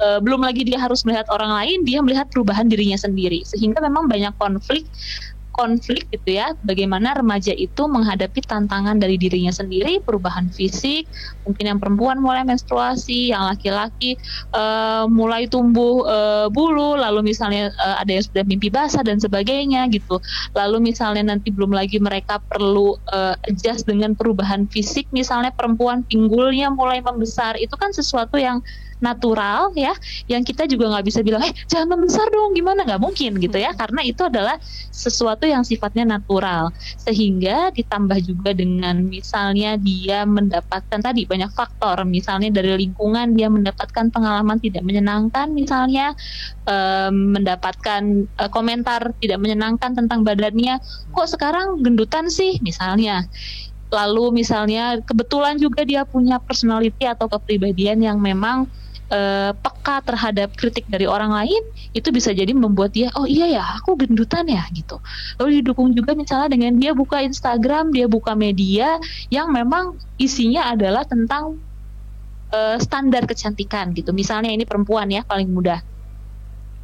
[0.00, 3.44] eh, belum lagi dia harus melihat orang lain dia melihat perubahan dirinya sendiri.
[3.44, 4.88] Sehingga memang banyak konflik
[5.52, 11.06] konflik gitu ya bagaimana remaja itu menghadapi tantangan dari dirinya sendiri perubahan fisik
[11.44, 14.16] mungkin yang perempuan mulai menstruasi yang laki-laki
[14.56, 19.86] eh, mulai tumbuh eh, bulu lalu misalnya eh, ada yang sudah mimpi basah dan sebagainya
[19.92, 20.16] gitu.
[20.56, 26.72] Lalu misalnya nanti belum lagi mereka perlu eh, adjust dengan perubahan fisik misalnya perempuan pinggulnya
[26.72, 28.64] mulai membesar itu kan sesuatu yang
[29.02, 29.92] natural ya
[30.30, 32.86] yang kita juga nggak bisa bilang eh jangan membesar dong gimana?
[32.86, 34.56] Nggak mungkin gitu ya karena itu adalah
[34.94, 36.70] sesuatu yang sifatnya natural.
[37.02, 42.06] Sehingga ditambah juga dengan misalnya dia mendapatkan tadi banyak faktor.
[42.06, 46.14] Misalnya dari lingkungan dia mendapatkan pengalaman tidak menyenangkan misalnya
[46.70, 48.02] em, mendapatkan
[48.38, 50.78] eh, komentar tidak menyenangkan tentang badannya.
[51.10, 52.62] Kok sekarang gendutan sih?
[52.62, 53.26] Misalnya.
[53.92, 58.64] Lalu misalnya kebetulan juga dia punya personality atau kepribadian yang memang
[59.12, 63.64] eh, peka terhadap kritik dari orang lain itu bisa jadi membuat dia oh iya ya
[63.78, 64.98] aku gendutan ya gitu.
[65.36, 68.96] Lalu didukung juga misalnya dengan dia buka Instagram dia buka media
[69.28, 71.60] yang memang isinya adalah tentang
[72.50, 74.16] eh, standar kecantikan gitu.
[74.16, 75.80] Misalnya ini perempuan ya paling mudah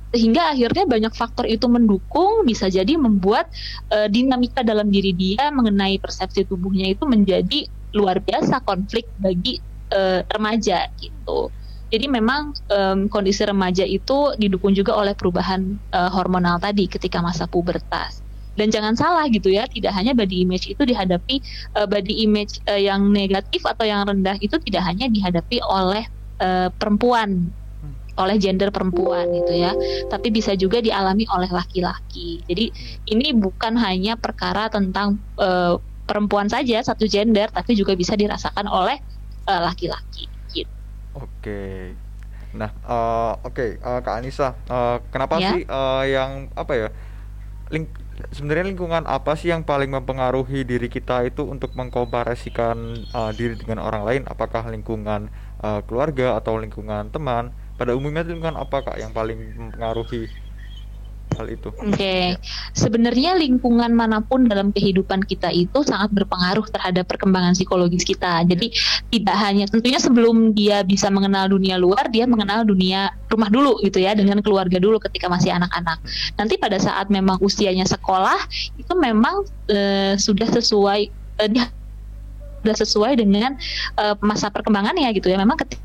[0.09, 3.53] sehingga akhirnya banyak faktor itu mendukung bisa jadi membuat
[3.93, 9.61] eh, dinamika dalam diri dia mengenai persepsi tubuhnya itu menjadi luar biasa konflik bagi
[9.93, 11.53] eh, remaja gitu.
[11.89, 17.49] Jadi memang em, kondisi remaja itu didukung juga oleh perubahan eh, hormonal tadi ketika masa
[17.49, 18.21] pubertas.
[18.59, 21.37] Dan jangan salah gitu ya, tidak hanya body image itu dihadapi
[21.79, 26.05] eh, body image eh, yang negatif atau yang rendah itu tidak hanya dihadapi oleh
[26.43, 27.55] eh, perempuan
[28.19, 29.73] oleh gender perempuan gitu ya,
[30.11, 32.43] tapi bisa juga dialami oleh laki-laki.
[32.51, 32.67] Jadi
[33.15, 38.99] ini bukan hanya perkara tentang eh, perempuan saja satu gender, tapi juga bisa dirasakan oleh
[39.47, 40.27] eh, laki-laki.
[40.35, 40.38] Gitu.
[41.19, 41.93] Oke.
[42.55, 45.53] Nah, eh, oke, eh, Kak Anissa, eh, kenapa Ya.
[45.53, 46.89] sih eh, yang apa ya
[47.69, 47.93] ling-
[48.35, 52.77] sebenarnya lingkungan apa sih yang paling mempengaruhi diri kita itu untuk mengkomparasikan
[53.15, 54.23] uh, diri dengan orang lain?
[54.27, 55.31] Apakah lingkungan
[55.63, 57.55] uh, keluarga atau lingkungan teman?
[57.79, 60.27] Pada umumnya lingkungan apa kak yang paling mempengaruhi
[61.37, 61.69] hal itu?
[61.75, 62.39] Oke,
[62.73, 68.47] sebenarnya lingkungan mana pun dalam kehidupan kita itu sangat berpengaruh terhadap perkembangan psikologis kita.
[68.47, 68.73] Jadi
[69.13, 74.01] tidak hanya tentunya sebelum dia bisa mengenal dunia luar, dia mengenal dunia rumah dulu gitu
[74.01, 76.01] ya dengan keluarga dulu ketika masih anak-anak.
[76.41, 78.39] Nanti pada saat memang usianya sekolah
[78.81, 81.01] itu memang eh, sudah sesuai
[81.45, 81.69] eh, dia
[82.65, 83.55] sudah sesuai dengan
[84.01, 85.37] eh, masa perkembangannya gitu ya.
[85.37, 85.85] Memang ketika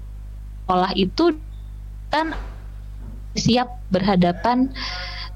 [0.63, 1.35] sekolah itu
[2.13, 2.31] kan
[3.33, 4.69] siap berhadapan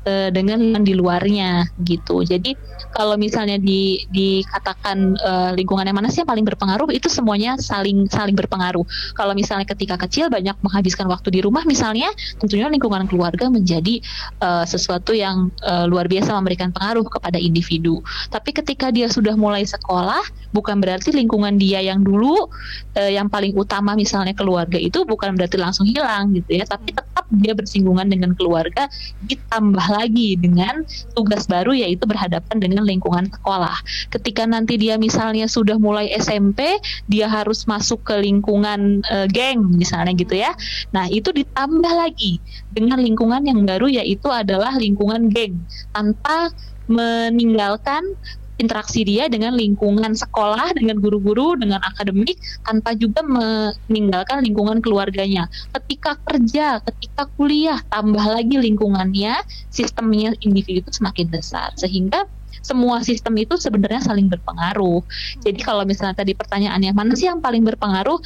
[0.08, 2.24] eh, dengan yang di luarnya gitu.
[2.24, 2.56] Jadi
[2.96, 8.08] kalau misalnya di dikatakan eh, lingkungan yang mana sih yang paling berpengaruh itu semuanya saling
[8.08, 8.88] saling berpengaruh.
[9.14, 12.08] Kalau misalnya ketika kecil banyak menghabiskan waktu di rumah misalnya,
[12.40, 14.00] tentunya lingkungan keluarga menjadi
[14.40, 18.00] eh, sesuatu yang eh, luar biasa memberikan pengaruh kepada individu.
[18.32, 20.24] Tapi ketika dia sudah mulai sekolah,
[20.56, 22.48] bukan berarti lingkungan dia yang dulu
[22.96, 27.26] eh, yang paling utama misalnya keluarga itu bukan berarti langsung hilang gitu ya, tapi tetap
[27.34, 28.88] dia bersinggungan dengan keluarga
[29.28, 30.86] ditambah lagi dengan
[31.18, 33.78] tugas baru yaitu berhadapan dengan lingkungan sekolah.
[34.14, 36.78] Ketika nanti dia misalnya sudah mulai SMP,
[37.10, 40.54] dia harus masuk ke lingkungan eh, geng misalnya gitu ya.
[40.94, 42.38] Nah, itu ditambah lagi
[42.70, 45.58] dengan lingkungan yang baru yaitu adalah lingkungan geng
[45.92, 46.54] tanpa
[46.88, 48.16] meninggalkan
[48.58, 55.46] interaksi dia dengan lingkungan sekolah, dengan guru-guru, dengan akademik, tanpa juga meninggalkan lingkungan keluarganya.
[55.74, 59.38] Ketika kerja, ketika kuliah, tambah lagi lingkungannya,
[59.70, 61.70] sistemnya individu itu semakin besar.
[61.78, 62.26] Sehingga
[62.66, 65.06] semua sistem itu sebenarnya saling berpengaruh.
[65.46, 68.18] Jadi kalau misalnya tadi pertanyaannya mana sih yang paling berpengaruh,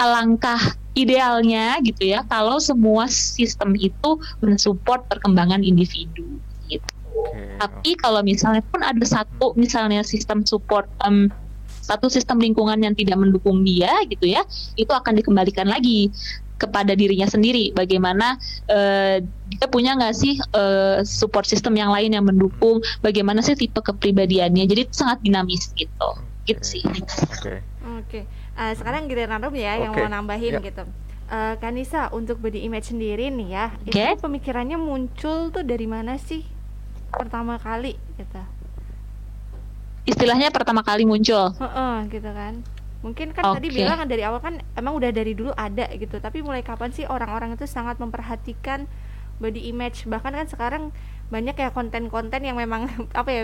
[0.00, 0.58] alangkah
[0.94, 6.38] idealnya gitu ya kalau semua sistem itu mensupport perkembangan individu
[6.70, 7.03] gitu.
[7.14, 7.38] Oke.
[7.62, 11.30] Tapi kalau misalnya pun ada satu misalnya sistem support em,
[11.84, 14.42] satu sistem lingkungan yang tidak mendukung dia gitu ya,
[14.74, 16.08] itu akan dikembalikan lagi
[16.56, 17.76] kepada dirinya sendiri.
[17.76, 19.20] Bagaimana eh,
[19.52, 22.80] dia punya nggak sih eh, support system yang lain yang mendukung?
[23.04, 24.64] Bagaimana sih tipe kepribadiannya?
[24.64, 26.08] Jadi itu sangat dinamis gitu.
[26.48, 26.82] Gitu sih.
[26.84, 27.60] Oke.
[27.84, 28.20] Oke,
[28.54, 30.60] Eh, sekarang giliran Rum ya yang Oke, mau nambahin ya.
[30.62, 30.86] gitu.
[31.26, 34.14] Eh, Kanisa untuk body image sendiri nih ya, Oke.
[34.14, 36.46] itu pemikirannya muncul tuh dari mana sih
[37.16, 38.42] pertama kali gitu?
[40.04, 41.56] Istilahnya pertama kali muncul.
[41.56, 42.60] Heeh, gitu kan.
[43.04, 43.76] Mungkin kan tadi Oke.
[43.84, 47.04] bilang kan dari awal kan emang udah dari dulu ada gitu, tapi mulai kapan sih
[47.04, 48.88] orang-orang itu sangat memperhatikan
[49.40, 50.08] body image?
[50.08, 50.82] Bahkan kan sekarang
[51.28, 52.88] banyak ya konten-konten yang memang
[53.20, 53.42] apa ya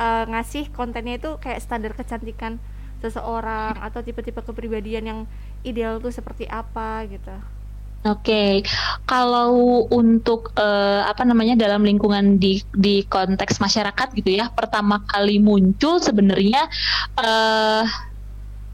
[0.00, 2.60] eh, ngasih kontennya itu kayak standar kecantikan
[3.02, 5.20] seseorang atau tipe-tipe kepribadian yang
[5.66, 7.34] ideal tuh seperti apa gitu.
[8.02, 8.66] Oke,
[9.06, 15.38] kalau untuk eh, apa namanya dalam lingkungan di di konteks masyarakat gitu ya, pertama kali
[15.38, 16.66] muncul sebenarnya
[17.22, 17.82] eh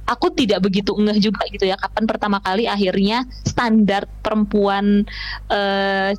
[0.09, 5.05] aku tidak begitu ngeh juga gitu ya, kapan pertama kali akhirnya standar perempuan
[5.53, 6.13] eh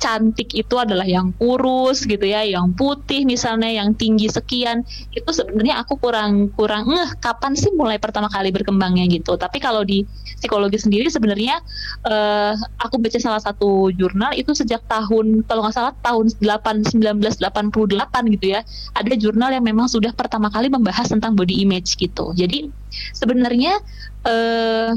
[0.00, 4.82] cantik itu adalah yang kurus gitu ya, yang putih misalnya, yang tinggi sekian,
[5.12, 9.36] itu sebenarnya aku kurang kurang ngeh kapan sih mulai pertama kali berkembangnya gitu.
[9.36, 10.08] Tapi kalau di
[10.40, 11.60] psikologi sendiri sebenarnya
[12.08, 18.34] eh, aku baca salah satu jurnal itu sejak tahun kalau nggak salah tahun 8 1988
[18.40, 18.64] gitu ya
[18.96, 22.72] ada jurnal yang memang sudah pertama kali membahas tentang body image gitu jadi
[23.12, 23.76] sebenarnya
[24.24, 24.96] eh,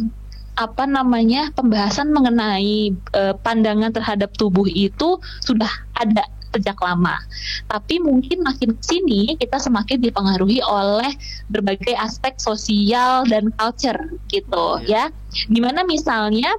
[0.53, 7.17] apa namanya pembahasan mengenai eh, pandangan terhadap tubuh itu sudah ada sejak lama.
[7.65, 11.09] Tapi mungkin makin sini kita semakin dipengaruhi oleh
[11.49, 13.97] berbagai aspek sosial dan culture
[14.29, 15.09] gitu ya.
[15.49, 16.53] Di mana misalnya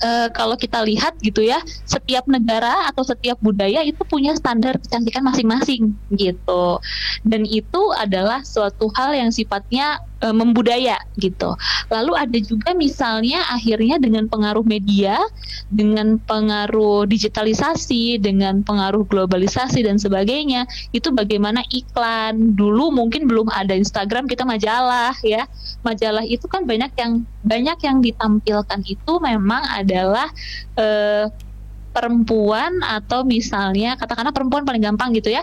[0.00, 5.24] eh, kalau kita lihat gitu ya, setiap negara atau setiap budaya itu punya standar kecantikan
[5.24, 6.80] masing-masing gitu.
[7.24, 11.52] Dan itu adalah suatu hal yang sifatnya eh, membudaya gitu.
[11.92, 15.20] Lalu ada juga misalnya akhirnya dengan pengaruh media,
[15.68, 20.64] dengan pengaruh digitalisasi, dengan pengaruh globalisasi dan sebagainya,
[20.96, 25.44] itu bagaimana iklan dulu mungkin belum ada Instagram kita majalah ya.
[25.84, 30.30] Majalah itu kan banyak yang banyak yang ditampilkan itu memang adalah
[30.78, 31.26] eh,
[31.90, 35.42] perempuan atau misalnya katakanlah perempuan paling gampang gitu ya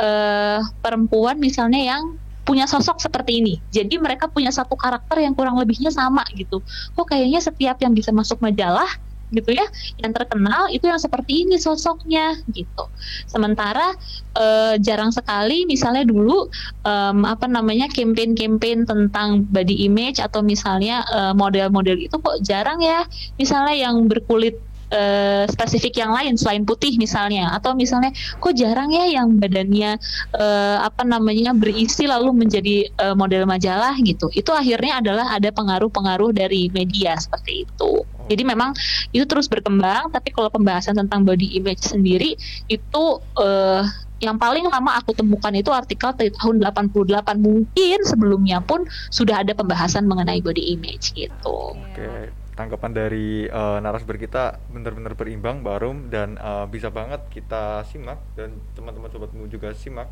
[0.00, 3.54] eh perempuan misalnya yang punya sosok seperti ini.
[3.72, 6.60] Jadi mereka punya satu karakter yang kurang lebihnya sama gitu.
[6.92, 8.86] Kok kayaknya setiap yang bisa masuk majalah
[9.34, 9.66] gitu ya
[10.00, 12.84] yang terkenal itu yang seperti ini sosoknya gitu.
[13.26, 13.90] Sementara
[14.38, 16.46] eh, jarang sekali misalnya dulu
[16.86, 23.02] em, apa namanya campaign-campaign tentang body image atau misalnya eh, model-model itu kok jarang ya.
[23.36, 27.50] Misalnya yang berkulit eh, spesifik yang lain selain putih misalnya.
[27.50, 29.98] Atau misalnya kok jarang ya yang badannya
[30.38, 34.30] eh, apa namanya berisi lalu menjadi eh, model majalah gitu.
[34.30, 38.06] Itu akhirnya adalah ada pengaruh-pengaruh dari media seperti itu.
[38.24, 38.72] Jadi memang
[39.12, 42.38] itu terus berkembang tapi kalau pembahasan tentang body image sendiri
[42.72, 43.04] itu
[43.36, 43.84] eh,
[44.22, 49.52] yang paling lama aku temukan itu artikel dari tahun 88 mungkin sebelumnya pun sudah ada
[49.52, 51.76] pembahasan mengenai body image gitu.
[51.76, 58.22] Oke, tanggapan dari eh, narasumber kita benar-benar berimbang, Barum dan eh, bisa banget kita simak
[58.38, 60.08] dan teman-teman sobatmu juga simak.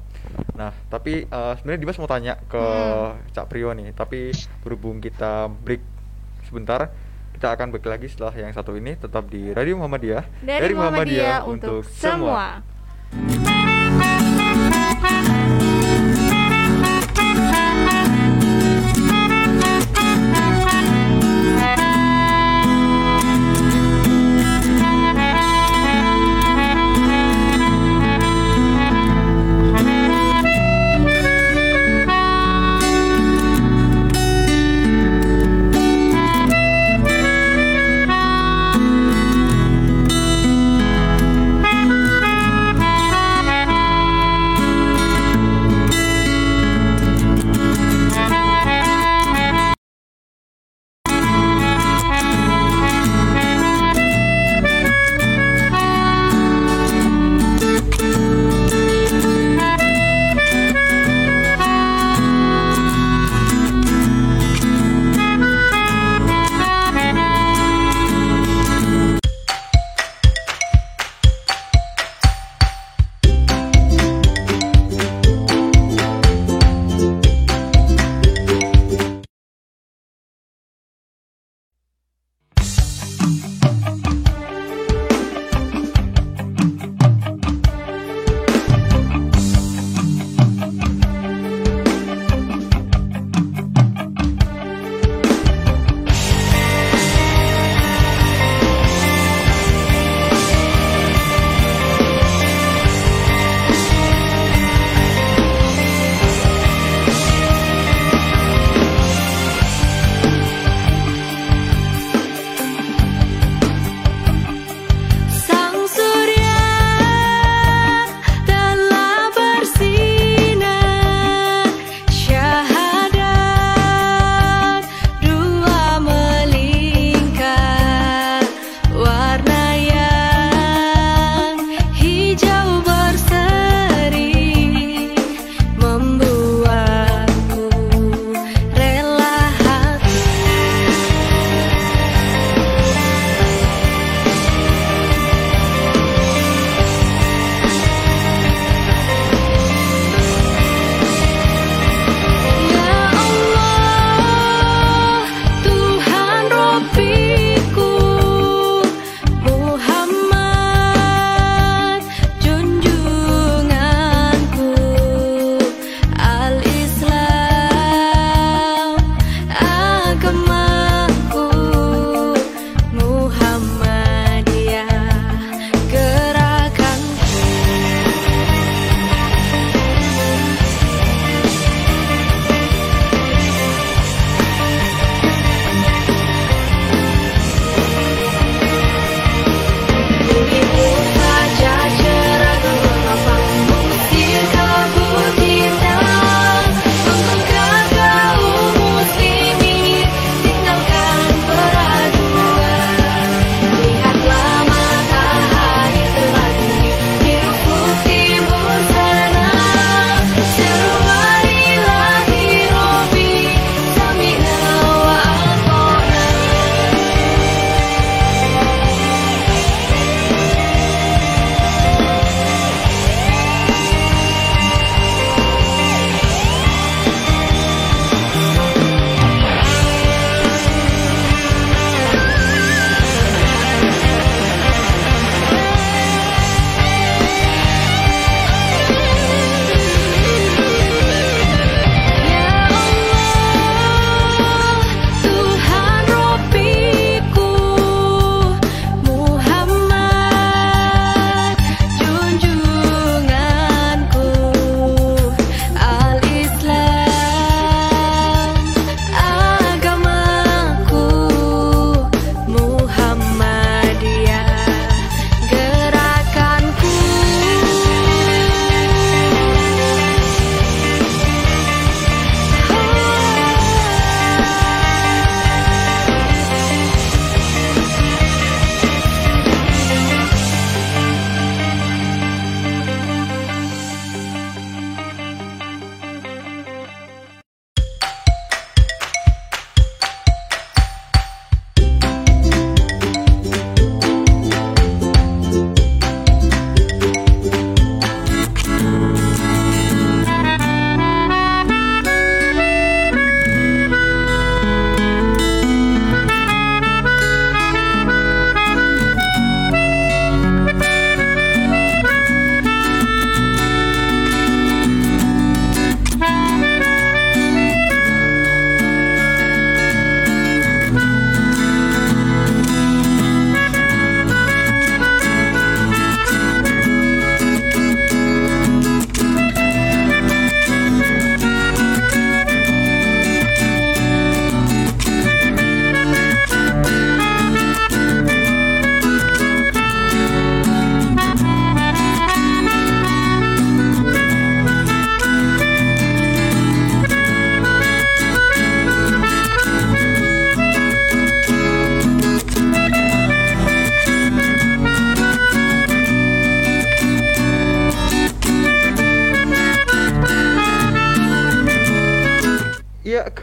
[0.58, 2.64] Nah, tapi eh, sebenarnya Dimas mau tanya ke
[3.32, 4.34] Cak Prio nih, tapi
[4.66, 5.82] berhubung kita break
[6.50, 6.90] sebentar,
[7.38, 10.42] kita akan balik lagi setelah yang satu ini tetap di Radio Muhammadiyah.
[10.42, 12.60] Dari Muhammadiyah untuk semua.
[13.12, 13.61] Thank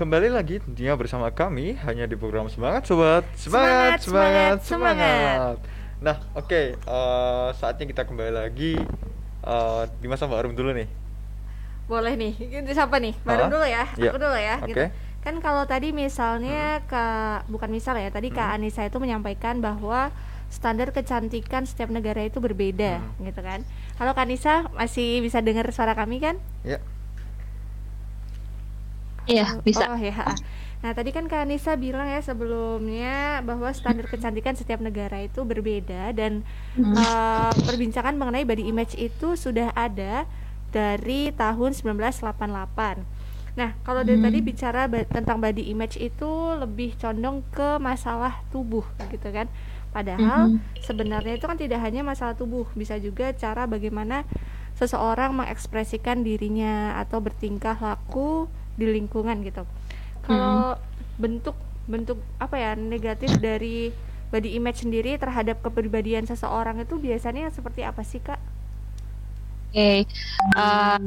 [0.10, 3.30] kembali lagi tentunya bersama kami hanya di program Semangat Sobat.
[3.38, 5.58] Semangat, Semangat, semangat, semangat, semangat.
[6.02, 8.74] Nah, oke, eh, saatnya kita kembali lagi.
[9.40, 10.90] Eh, di masa Mbak Arum dulu nih.
[11.86, 14.70] boleh nih ini siapa nih baru dulu ya aku dulu ya Oke.
[14.70, 14.86] gitu
[15.22, 18.62] kan kalau tadi misalnya kak bukan misal ya tadi kak Hmm.
[18.62, 20.10] Anissa itu menyampaikan bahwa
[20.50, 23.26] standar kecantikan setiap negara itu berbeda Hmm.
[23.26, 23.66] gitu kan
[23.98, 26.78] halo kak Anissa masih bisa dengar suara kami kan Ya.
[29.30, 29.86] Iya, bisa.
[29.94, 30.16] Oh ya.
[30.80, 36.16] Nah tadi kan Kak Anissa bilang ya sebelumnya bahwa standar kecantikan setiap negara itu berbeda
[36.16, 36.42] dan
[36.74, 36.96] Hmm.
[36.96, 40.24] eh, perbincangan mengenai body image itu sudah ada
[40.72, 43.04] dari tahun 1988.
[43.54, 44.28] Nah kalau dari Hmm.
[44.32, 49.52] tadi bicara tentang body image itu lebih condong ke masalah tubuh gitu kan.
[49.90, 50.80] Padahal Mhm.
[50.80, 54.24] sebenarnya itu kan tidak hanya masalah tubuh, bisa juga cara bagaimana
[54.74, 58.48] seseorang mengekspresikan dirinya atau bertingkah laku
[58.80, 59.68] di lingkungan gitu.
[60.24, 60.80] Kalau
[61.20, 61.60] bentuk
[61.90, 63.92] bentuk apa ya negatif dari
[64.30, 68.38] body image sendiri terhadap kepribadian seseorang itu biasanya seperti apa sih kak?
[69.70, 70.06] Oke,
[70.58, 71.00] eh,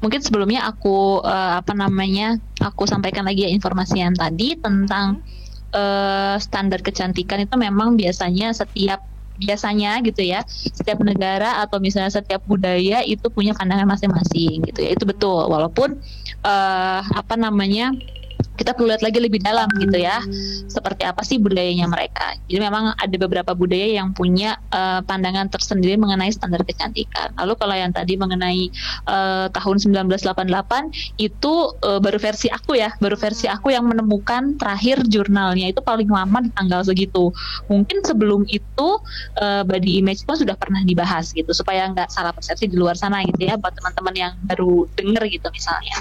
[0.00, 5.24] mungkin sebelumnya aku eh, apa namanya, aku sampaikan lagi ya informasi yang tadi tentang
[5.72, 9.00] eh, standar kecantikan itu memang biasanya setiap
[9.36, 14.96] biasanya gitu ya, setiap negara atau misalnya setiap budaya itu punya pandangan masing-masing gitu ya,
[14.96, 15.44] itu betul.
[15.44, 16.00] Walaupun
[16.44, 17.94] eh, apa namanya
[18.56, 20.20] kita perlu lihat lagi lebih dalam gitu ya
[20.66, 22.34] seperti apa sih budayanya mereka.
[22.48, 27.36] Jadi memang ada beberapa budaya yang punya eh, pandangan tersendiri mengenai standar kecantikan.
[27.36, 28.72] Lalu kalau yang tadi mengenai
[29.06, 31.52] eh, tahun 1988 itu
[31.84, 36.42] eh, baru versi aku ya baru versi aku yang menemukan terakhir jurnalnya itu paling lama
[36.42, 37.30] di tanggal segitu.
[37.68, 38.88] Mungkin sebelum itu
[39.38, 43.20] eh, body image pun sudah pernah dibahas gitu supaya nggak salah persepsi di luar sana
[43.24, 45.96] gitu ya buat teman-teman yang baru denger gitu misalnya.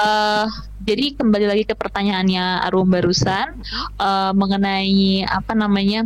[0.00, 0.46] Eh,
[0.80, 3.62] jadi kembali lagi ke pertanyaannya Arum barusan
[4.02, 6.02] eh, mengenai apa namanya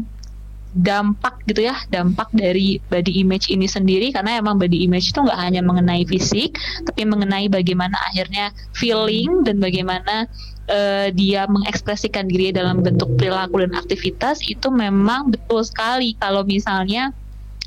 [0.75, 4.13] dampak gitu ya dampak dari body image ini sendiri.
[4.13, 9.63] Karena emang body image itu nggak hanya mengenai fisik tapi mengenai bagaimana akhirnya feeling dan
[9.63, 10.29] bagaimana
[10.69, 16.19] eh, dia mengekspresikan diri dalam bentuk perilaku dan aktivitas itu memang betul sekali.
[16.21, 17.15] Kalau misalnya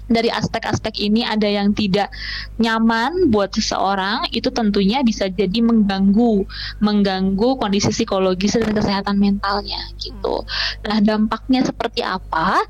[0.08, 2.12] dari aspek-aspek ini ada yang tidak
[2.58, 6.48] nyaman buat seseorang itu tentunya bisa jadi mengganggu
[6.80, 10.44] mengganggu kondisi psikologis dan kesehatan mentalnya gitu.
[10.88, 12.64] Nah dampaknya seperti apa?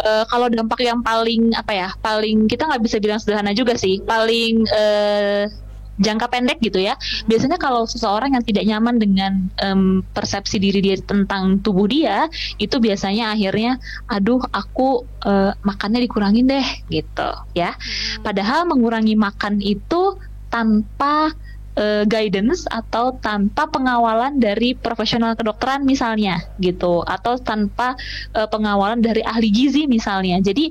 [0.00, 1.88] Eh, kalau dampak yang paling apa ya?
[1.98, 3.98] Paling kita nggak bisa bilang sederhana juga sih.
[4.02, 5.50] Paling eh,
[5.98, 6.98] jangka pendek gitu ya.
[7.30, 9.32] Biasanya kalau seseorang yang tidak nyaman dengan
[9.62, 12.26] em, persepsi diri dia tentang tubuh dia,
[12.58, 13.78] itu biasanya akhirnya,
[14.10, 17.74] aduh aku eh, makannya dikurangin deh gitu ya.
[18.22, 20.18] Padahal mengurangi makan itu
[20.50, 21.34] tanpa
[21.74, 27.98] eh, guidance atau tanpa pengawalan dari profesional kedokteran misalnya gitu atau tanpa
[28.34, 30.38] eh, pengawalan dari ahli gizi misalnya.
[30.40, 30.70] Jadi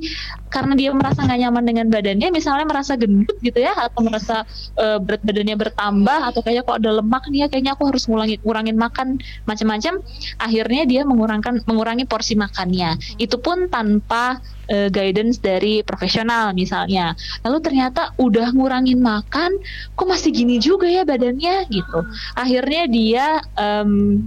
[0.54, 4.46] karena dia merasa nggak nyaman dengan badannya, misalnya merasa gendut gitu ya atau merasa
[4.78, 8.40] eh, berat badannya bertambah atau kayaknya kok ada lemak nih ya kayaknya aku harus ngurangin
[8.46, 9.08] ngurangin makan
[9.50, 9.94] macam-macam.
[10.40, 12.96] Akhirnya dia mengurangkan mengurangi porsi makannya.
[13.20, 14.40] Itu pun tanpa
[14.74, 17.14] eh, guidance dari profesional misalnya.
[17.46, 19.54] Lalu ternyata udah ngurangin makan,
[19.94, 22.00] kok masih gini juga ya badannya gitu.
[22.34, 24.26] Akhirnya dia em,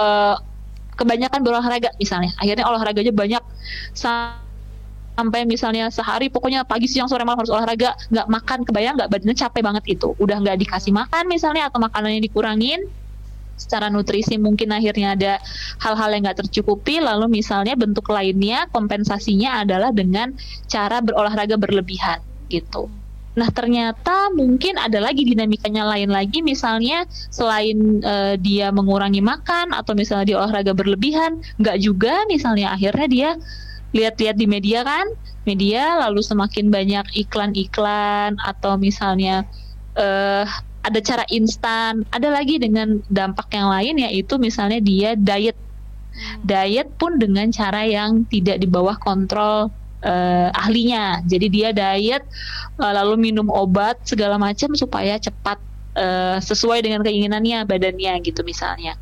[0.00, 0.36] eh,
[0.96, 2.32] kebanyakan berolahraga misalnya.
[2.40, 3.42] Akhirnya olahraganya banyak
[3.92, 4.40] sa-
[5.20, 9.36] sampai misalnya sehari pokoknya pagi siang sore malam harus olahraga nggak makan kebayang nggak badannya
[9.36, 12.80] capek banget itu udah nggak dikasih makan misalnya atau makanannya dikurangin
[13.60, 15.32] secara nutrisi mungkin akhirnya ada
[15.84, 20.32] hal-hal yang nggak tercukupi lalu misalnya bentuk lainnya kompensasinya adalah dengan
[20.64, 22.88] cara berolahraga berlebihan gitu.
[23.38, 29.94] Nah ternyata mungkin ada lagi dinamikanya lain lagi misalnya selain eh, dia mengurangi makan atau
[29.94, 33.30] misalnya dia olahraga berlebihan nggak juga misalnya akhirnya dia
[33.94, 35.06] lihat-lihat di media kan
[35.46, 39.46] media lalu semakin banyak iklan-iklan atau misalnya
[39.98, 40.46] eh
[40.80, 42.04] ada cara instan.
[42.12, 45.56] Ada lagi dengan dampak yang lain yaitu misalnya dia diet.
[46.44, 49.72] Diet pun dengan cara yang tidak di bawah kontrol
[50.04, 51.20] eh, ahlinya.
[51.24, 52.24] Jadi dia diet
[52.80, 55.60] eh, lalu minum obat segala macam supaya cepat
[55.96, 58.96] eh, sesuai dengan keinginannya badannya gitu misalnya.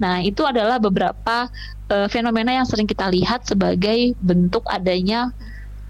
[0.00, 1.48] Nah itu adalah beberapa
[1.92, 5.32] eh, fenomena yang sering kita lihat sebagai bentuk adanya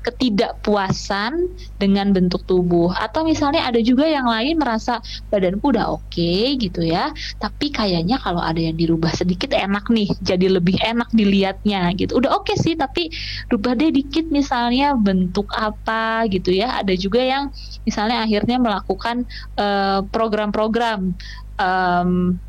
[0.09, 2.89] ketidakpuasan dengan bentuk tubuh.
[2.97, 7.13] Atau misalnya ada juga yang lain merasa badanku udah oke gitu ya.
[7.37, 12.17] Tapi kayaknya kalau ada yang dirubah sedikit enak nih jadi lebih enak dilihatnya gitu.
[12.17, 13.13] Udah oke sih tapi
[13.53, 16.81] rubah deh dikit misalnya bentuk apa gitu ya.
[16.81, 17.53] Ada juga yang
[17.85, 19.29] misalnya akhirnya melakukan
[19.61, 21.13] eh, program-program
[21.61, 22.41] em,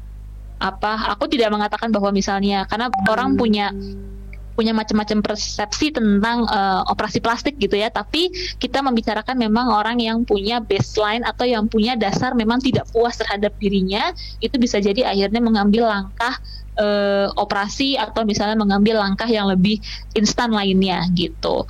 [0.60, 3.72] apa aku tidak mengatakan bahwa misalnya karena orang punya
[4.60, 7.88] punya macam-macam persepsi tentang eh, operasi plastik gitu ya.
[7.88, 8.28] Tapi
[8.60, 13.56] kita membicarakan memang orang yang punya baseline atau yang punya dasar memang tidak puas terhadap
[13.56, 14.12] dirinya
[14.44, 16.36] itu bisa jadi akhirnya mengambil langkah
[16.76, 19.80] eh, operasi atau misalnya mengambil langkah yang lebih
[20.12, 21.64] instan lainnya gitu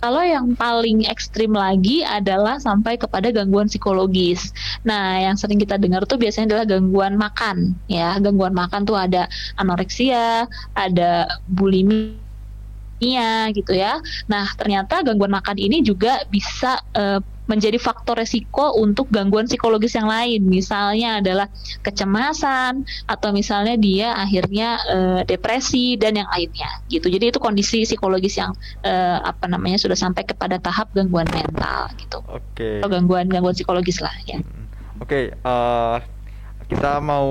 [0.00, 4.48] kalau yang paling ekstrim lagi adalah sampai kepada gangguan psikologis.
[4.80, 8.16] Nah, yang sering kita dengar tuh biasanya adalah gangguan makan, ya.
[8.16, 9.28] Gangguan makan tuh ada
[9.60, 12.24] anoreksia, ada bulimia
[13.52, 14.00] gitu ya.
[14.24, 17.20] Nah, ternyata gangguan makan ini juga bisa eh,
[17.50, 20.46] menjadi faktor resiko untuk gangguan psikologis yang lain.
[20.46, 21.50] Misalnya adalah
[21.82, 27.10] kecemasan atau misalnya dia akhirnya eh, depresi dan yang lainnya gitu.
[27.10, 28.54] Jadi itu kondisi psikologis yang
[28.86, 32.22] eh, apa namanya sudah sampai kepada tahap gangguan mental gitu.
[32.30, 32.78] Oke.
[32.78, 34.38] Atau gangguan gangguan psikologis lah ya.
[35.02, 35.96] Oke, eh,
[36.70, 37.26] kita mau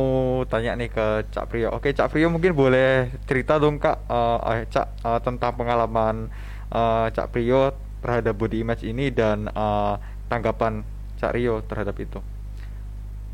[0.52, 1.72] tanya nih ke Cak Priyo.
[1.72, 6.28] Oke, Cak Priyo mungkin boleh cerita dong Kak, eh, Cak eh, tentang pengalaman
[6.76, 7.72] eh, Cak Priyo
[8.04, 9.96] terhadap body image ini dan eh,
[10.30, 10.86] tanggapan
[11.20, 12.22] Cak Rio terhadap itu.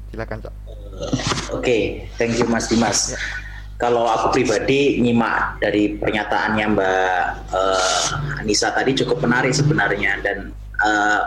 [0.09, 0.53] Silakan Cak.
[1.51, 3.13] Oke, thank you Mas Dimas.
[3.75, 7.19] Kalau aku pribadi nyimak dari pernyataannya Mbak
[7.51, 11.21] eh, Anissa tadi cukup menarik sebenarnya dan eh,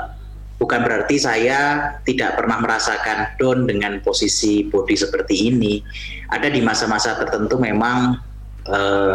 [0.57, 5.85] bukan berarti saya tidak pernah merasakan down dengan posisi body seperti ini.
[6.33, 8.17] Ada di masa-masa tertentu memang
[8.65, 9.15] eh,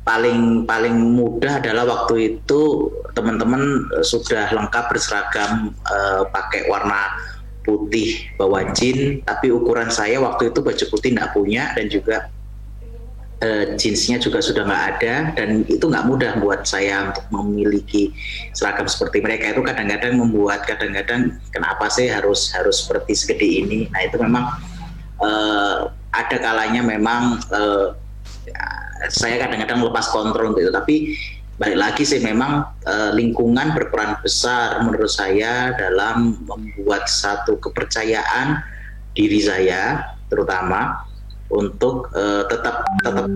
[0.00, 7.14] paling paling mudah adalah waktu itu teman-teman eh, sudah lengkap berseragam eh, pakai warna
[7.60, 9.20] putih bawa jin.
[9.22, 12.16] Tapi ukuran saya waktu itu baju putih nggak punya dan juga
[13.44, 15.14] eh, jeansnya juga sudah nggak ada.
[15.36, 18.16] Dan itu nggak mudah buat saya untuk memiliki
[18.56, 19.52] seragam seperti mereka.
[19.52, 23.78] Itu kadang-kadang membuat kadang-kadang kenapa sih harus harus seperti segede ini?
[23.92, 24.48] Nah itu memang
[26.10, 27.36] ada kalanya memang
[29.08, 31.16] saya kadang-kadang lepas kontrol gitu tapi
[31.60, 38.60] balik lagi sih memang eh, lingkungan berperan besar menurut saya dalam membuat satu kepercayaan
[39.12, 41.04] diri saya terutama
[41.50, 43.26] untuk eh, tetap tetap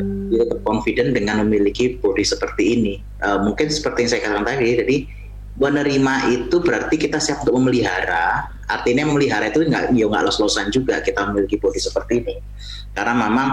[0.62, 2.94] confident dengan memiliki body seperti ini.
[3.20, 4.98] Eh, mungkin seperti yang saya katakan tadi jadi
[5.54, 8.48] menerima itu berarti kita siap untuk memelihara.
[8.70, 12.36] Artinya memelihara itu nggak ya nggak los-losan juga kita memiliki body seperti ini.
[12.94, 13.48] Karena memang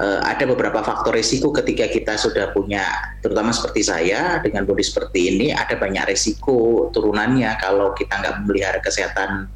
[0.00, 2.84] eh, ada beberapa faktor risiko ketika kita sudah punya,
[3.20, 8.78] terutama seperti saya dengan body seperti ini, ada banyak risiko turunannya kalau kita nggak memelihara
[8.80, 9.50] kesehatan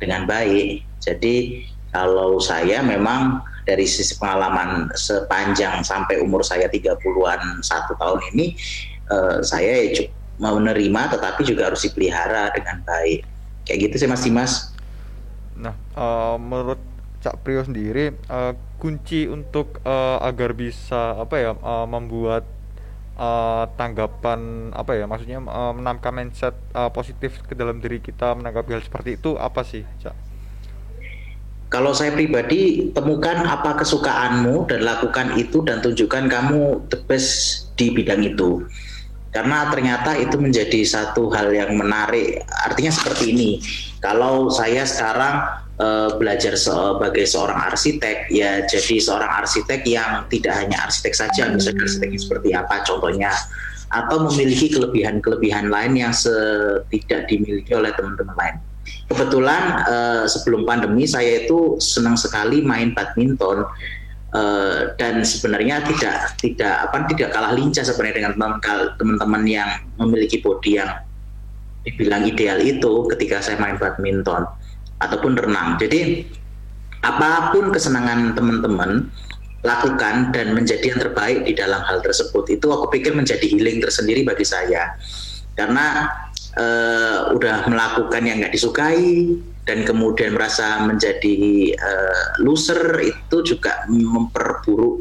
[0.00, 0.84] dengan baik.
[1.04, 8.56] Jadi kalau saya memang dari sisi pengalaman sepanjang sampai umur saya 30-an satu tahun ini,
[9.08, 10.04] eh, saya ya
[10.38, 13.22] mau menerima tetapi juga harus dipelihara dengan baik.
[13.64, 14.52] Kayak gitu sih Mas Dimas.
[15.56, 16.80] Nah, eh, menurut
[17.24, 18.52] Cak Priyo sendiri, eh,
[18.84, 22.44] kunci untuk eh, agar bisa apa ya eh, membuat
[23.16, 28.76] eh, tanggapan apa ya, maksudnya eh, menanamkan mindset eh, positif ke dalam diri kita menanggapi
[28.76, 30.12] hal seperti itu apa sih, Cak?
[31.72, 37.88] Kalau saya pribadi temukan apa kesukaanmu dan lakukan itu dan tunjukkan kamu the best di
[37.90, 38.62] bidang itu.
[39.34, 42.46] Karena ternyata itu menjadi satu hal yang menarik.
[42.62, 43.50] Artinya seperti ini.
[43.98, 50.86] Kalau saya sekarang eh, belajar sebagai seorang arsitek, ya jadi seorang arsitek yang tidak hanya
[50.86, 53.32] arsitek saja, misalnya arsiteknya seperti apa contohnya,
[53.90, 56.12] atau memiliki kelebihan-kelebihan lain yang
[56.90, 58.56] tidak dimiliki oleh teman-teman lain.
[59.08, 63.64] Kebetulan eh, sebelum pandemi saya itu senang sekali main badminton
[64.34, 70.42] Eh, dan sebenarnya tidak tidak apa tidak kalah lincah sebenarnya dengan teman- teman-teman yang memiliki
[70.42, 70.90] body yang
[71.86, 74.42] dibilang ideal itu ketika saya main badminton
[75.06, 75.76] ataupun renang.
[75.80, 76.24] Jadi
[77.04, 79.12] apa pun kesenangan teman-teman
[79.64, 84.24] lakukan dan menjadi yang terbaik di dalam hal tersebut itu aku pikir menjadi healing tersendiri
[84.24, 84.92] bagi saya
[85.56, 86.08] karena
[86.56, 91.36] eh, udah melakukan yang nggak disukai dan kemudian merasa menjadi
[91.72, 95.00] eh, loser itu juga memperburuk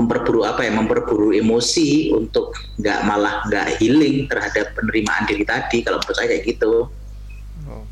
[0.00, 6.00] memperburuk apa ya memperburuk emosi untuk nggak malah nggak healing terhadap penerimaan diri tadi kalau
[6.00, 6.88] menurut saya kayak gitu
[7.68, 7.84] Oh.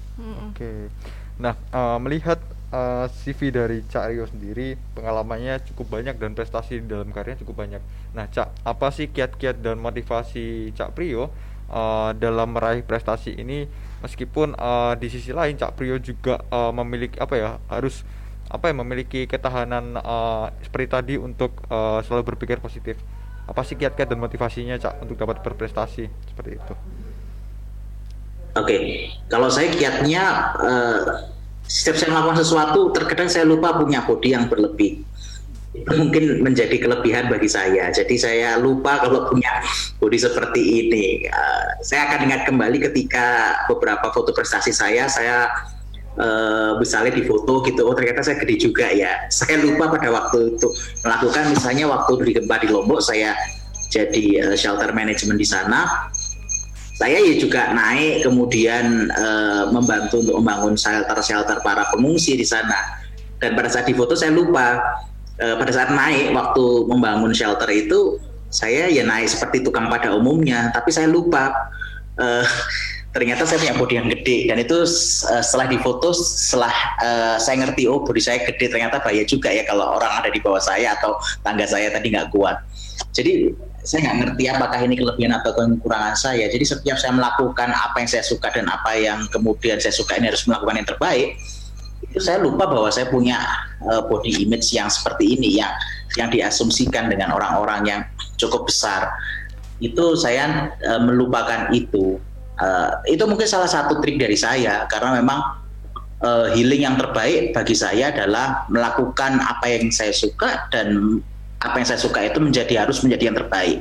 [0.48, 0.88] Oke.
[1.36, 2.40] Nah, eh, melihat
[2.72, 7.62] eh, CV dari Cak Rio sendiri, pengalamannya cukup banyak dan prestasi di dalam karirnya cukup
[7.62, 7.82] banyak.
[8.16, 11.28] Nah, Cak, apa sih kiat-kiat dan motivasi Cak Prio
[11.70, 13.68] eh, dalam meraih prestasi ini?
[14.00, 18.02] Meskipun eh, di sisi lain Cak Prio juga eh, memiliki apa ya, harus
[18.46, 22.96] apa ya, memiliki ketahanan eh, seperti tadi untuk eh, selalu berpikir positif.
[23.46, 26.74] Apa sih kiat-kiat dan motivasinya Cak untuk dapat berprestasi seperti itu?
[28.56, 28.76] Oke,
[29.28, 30.24] kalau saya kiatnya
[30.64, 31.00] eh,
[31.66, 35.04] setiap saya melakukan sesuatu terkadang saya lupa punya body yang berlebih.
[35.92, 37.92] mungkin menjadi kelebihan bagi saya.
[37.92, 39.60] Jadi saya lupa kalau punya
[40.00, 41.28] body seperti ini.
[41.28, 45.52] Eh, saya akan ingat kembali ketika beberapa foto prestasi saya, saya
[46.16, 49.28] eh, misalnya di foto gitu, oh ternyata saya gede juga ya.
[49.28, 50.68] Saya lupa pada waktu itu
[51.04, 53.36] melakukan misalnya waktu di gempa di Lombok saya
[53.92, 56.08] jadi eh, shelter management di sana.
[56.96, 63.04] Saya ya juga naik kemudian eh, membantu untuk membangun shelter-shelter para pengungsi di sana.
[63.36, 64.80] Dan pada saat di foto saya lupa
[65.36, 68.16] eh, pada saat naik waktu membangun shelter itu
[68.48, 71.52] saya ya naik seperti tukang pada umumnya, tapi saya lupa
[72.16, 72.46] eh,
[73.16, 77.88] ternyata saya punya body yang gede dan itu eh, setelah difoto setelah eh, saya ngerti
[77.88, 81.16] oh body saya gede ternyata bahaya juga ya kalau orang ada di bawah saya atau
[81.44, 82.56] tangga saya tadi nggak kuat.
[83.12, 83.52] Jadi
[83.86, 86.50] saya nggak ngerti apakah ini kelebihan atau kekurangan saya.
[86.50, 90.34] Jadi setiap saya melakukan apa yang saya suka dan apa yang kemudian saya suka ini
[90.34, 91.38] harus melakukan yang terbaik,
[92.02, 93.38] itu saya lupa bahwa saya punya
[93.86, 95.70] uh, body image yang seperti ini yang
[96.18, 98.00] yang diasumsikan dengan orang-orang yang
[98.36, 99.14] cukup besar
[99.78, 102.18] itu saya uh, melupakan itu
[102.56, 105.60] Uh, itu mungkin salah satu trik dari saya karena memang
[106.24, 111.20] uh, healing yang terbaik bagi saya adalah melakukan apa yang saya suka dan
[111.66, 113.78] apa yang saya suka itu menjadi harus menjadi yang terbaik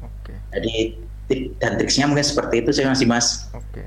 [0.00, 0.74] Oke, jadi
[1.24, 3.82] tip dan triksnya mungkin seperti itu saya masih mas oke.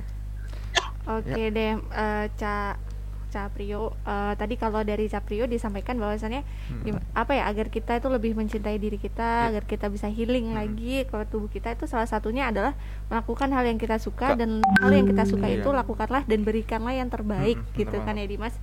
[1.04, 2.80] Oke deh, eh, Ca
[3.28, 3.98] Caprio.
[4.00, 6.96] Eh, tadi kalau dari Caprio disampaikan bahwasannya Hmm.
[7.12, 9.50] apa ya agar kita itu lebih mencintai diri kita, Ya.
[9.50, 10.56] agar kita bisa healing Hmm.
[10.56, 12.78] lagi kalau tubuh kita itu salah satunya adalah
[13.10, 14.39] melakukan hal yang kita suka Kak.
[14.39, 15.60] dan hal yang kita suka Iya.
[15.60, 18.26] itu lakukanlah dan berikanlah yang terbaik Hmm, gitu benar kan ya.
[18.26, 18.56] Dimas.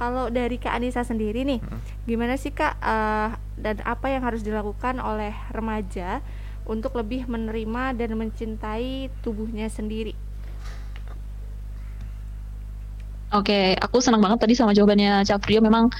[0.00, 1.80] Kalau dari Kak Anissa sendiri nih, Hmm.
[2.08, 3.28] gimana sih Kak eh,
[3.64, 6.18] dan apa yang harus dilakukan oleh remaja
[6.66, 10.14] untuk lebih menerima dan mencintai tubuhnya sendiri?
[13.34, 15.58] Oke, aku senang banget tadi sama jawabannya Caprio.
[15.58, 15.90] Memang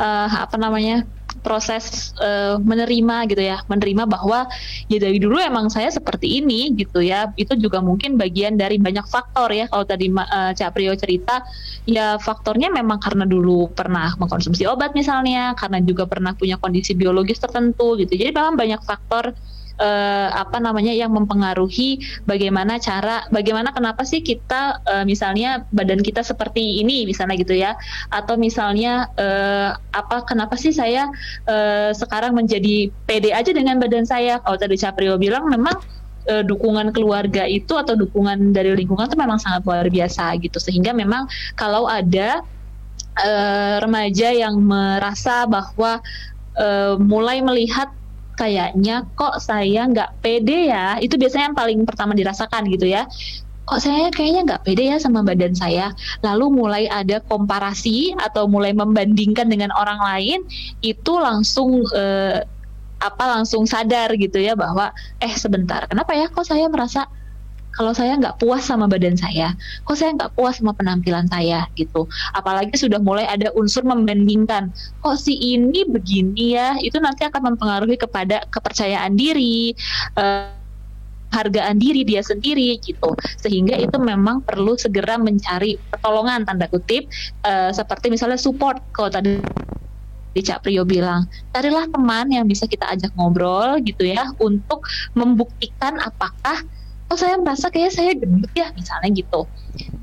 [0.00, 1.04] eh, apa namanya
[1.40, 4.44] proses eh, menerima gitu ya, menerima bahwa
[4.90, 7.32] ya dari dulu emang saya seperti ini gitu ya.
[7.38, 9.64] Itu juga mungkin bagian dari banyak faktor ya.
[9.70, 11.40] Kalau tadi Ma- eh, Caprio cerita,
[11.88, 17.40] ya faktornya memang karena dulu pernah mengkonsumsi obat misalnya, karena juga pernah punya kondisi biologis
[17.40, 18.12] tertentu gitu.
[18.12, 19.32] Jadi memang banyak faktor
[19.82, 26.22] eh, apa namanya yang mempengaruhi bagaimana cara bagaimana kenapa sih kita eh, misalnya badan kita
[26.22, 27.74] seperti ini misalnya gitu ya.
[28.14, 31.10] Atau misalnya eh, apa kenapa sih saya
[31.50, 34.38] eh, sekarang menjadi pede aja dengan badan saya?
[34.40, 35.74] Kalau tadi Caprio bilang memang
[36.30, 40.62] eh, dukungan keluarga itu atau dukungan dari lingkungan itu memang sangat luar biasa gitu.
[40.62, 41.26] Sehingga memang
[41.58, 42.40] kalau ada
[43.18, 45.98] eh, remaja yang merasa bahwa
[46.54, 47.90] eh, mulai melihat
[48.36, 50.98] kayaknya kok saya nggak pede ya.
[50.98, 53.06] Itu biasanya yang paling pertama dirasakan gitu ya.
[53.62, 55.94] Kok saya kayaknya nggak pede ya sama badan saya.
[56.24, 60.40] Lalu mulai ada komparasi atau mulai membandingkan dengan orang lain
[60.82, 62.42] itu langsung eh,
[63.02, 67.10] apa langsung sadar gitu ya bahwa eh sebentar kenapa ya kok saya merasa
[67.72, 69.56] kalau saya nggak puas sama badan saya,
[69.88, 72.04] kok saya nggak puas sama penampilan saya gitu.
[72.36, 74.68] Apalagi sudah mulai ada unsur membandingkan,
[75.00, 79.72] kok si ini begini ya, itu nanti akan mempengaruhi kepada kepercayaan diri,
[80.20, 80.52] eh,
[81.32, 83.16] hargaan diri dia sendiri gitu.
[83.40, 87.08] Sehingga itu memang perlu segera mencari pertolongan tanda kutip,
[87.48, 89.40] eh, seperti misalnya support kalau tadi
[90.32, 94.80] di Cak Priyo bilang, carilah teman yang bisa kita ajak ngobrol gitu ya untuk
[95.12, 96.64] membuktikan apakah
[97.12, 99.44] oh saya merasa kayak saya gendut ya misalnya gitu.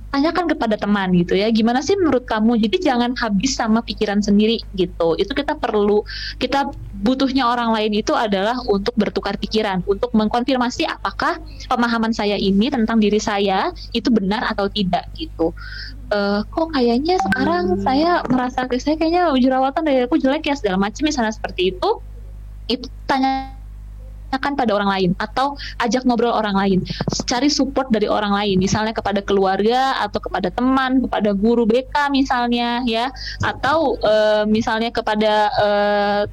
[0.10, 2.57] Tanyakan kepada teman gitu ya gimana sih menurut kamu?
[2.62, 5.18] Jadi jangan habis sama pikiran sendiri gitu.
[5.18, 6.05] Itu kita perlu
[6.38, 11.38] kita butuhnya orang lain itu adalah untuk bertukar pikiran untuk mengkonfirmasi apakah
[11.70, 15.53] pemahaman saya ini tentang diri saya itu benar atau tidak gitu.
[16.10, 21.05] Eh, kok kayaknya sekarang saya merasa saya kayaknya jerawatan dari aku jelek ya segala macam
[21.05, 21.89] misalnya seperti itu.
[22.70, 23.59] Itu tanya
[24.30, 26.80] tanyakan pada orang lain atau ajak ngobrol orang lain
[27.25, 32.86] cari support dari orang lain misalnya kepada keluarga atau kepada teman kepada guru BK misalnya
[32.86, 33.09] ya
[33.41, 36.23] atau eh, misalnya kepada eh,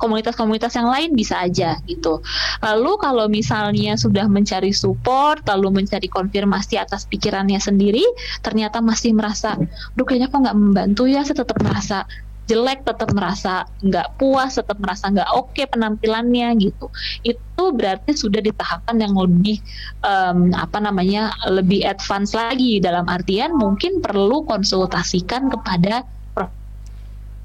[0.00, 2.24] komunitas-komunitas yang lain bisa aja gitu.
[2.64, 8.02] Lalu kalau misalnya sudah mencari support, lalu mencari konfirmasi atas pikirannya sendiri,
[8.40, 9.60] ternyata masih merasa,
[9.92, 12.08] duh kayaknya kok nggak membantu ya, saya tetap merasa
[12.50, 16.90] jelek, tetap merasa nggak puas, tetap merasa nggak oke penampilannya gitu.
[17.22, 19.62] Itu berarti sudah di tahapan yang lebih
[20.02, 22.82] em, apa namanya lebih advance lagi.
[22.82, 26.02] Dalam artian mungkin perlu konsultasikan kepada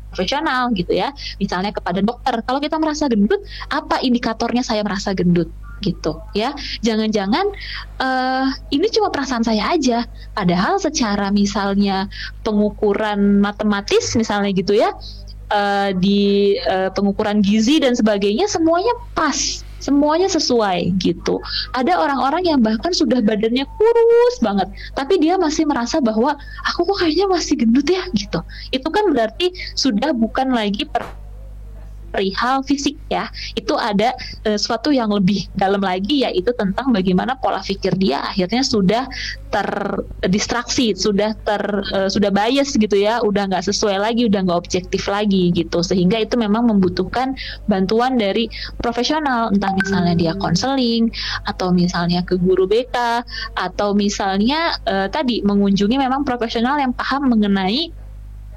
[0.10, 1.14] profesional gitu ya.
[1.38, 2.42] Misalnya kepada dokter.
[2.42, 5.52] Kalau kita merasa gendut apa indikatornya saya merasa gendut
[5.84, 7.46] gitu ya jangan-jangan
[8.00, 12.08] eh ini cuma perasaan saya aja padahal secara misalnya
[12.48, 14.92] pengukuran matematis misalnya gitu ya
[15.52, 21.38] eh, di eh, pengukuran gizi dan sebagainya semuanya pas semuanya sesuai gitu.
[21.78, 26.34] Ada orang-orang yang bahkan sudah badannya kurus banget, tapi dia masih merasa bahwa
[26.66, 28.42] aku kok kayaknya masih gendut ya gitu.
[28.74, 30.90] Itu kan berarti sudah bukan lagi
[32.16, 33.28] perihal fisik ya.
[33.60, 34.16] Itu ada
[34.48, 39.04] eh, sesuatu yang lebih dalam lagi yaitu tentang bagaimana pola pikir dia akhirnya sudah
[39.52, 43.20] terdistraksi sudah ter eh, sudah bias gitu ya.
[43.20, 45.84] Udah nggak sesuai lagi udah nggak objektif lagi gitu.
[45.84, 47.36] Sehingga itu memang membutuhkan
[47.68, 48.48] bantuan dari
[48.80, 49.52] profesional.
[49.52, 51.12] Entah misalnya dia konseling
[51.44, 52.96] atau misalnya ke guru BK
[53.60, 58.05] atau misalnya eh, tadi mengunjungi memang profesional yang paham mengenai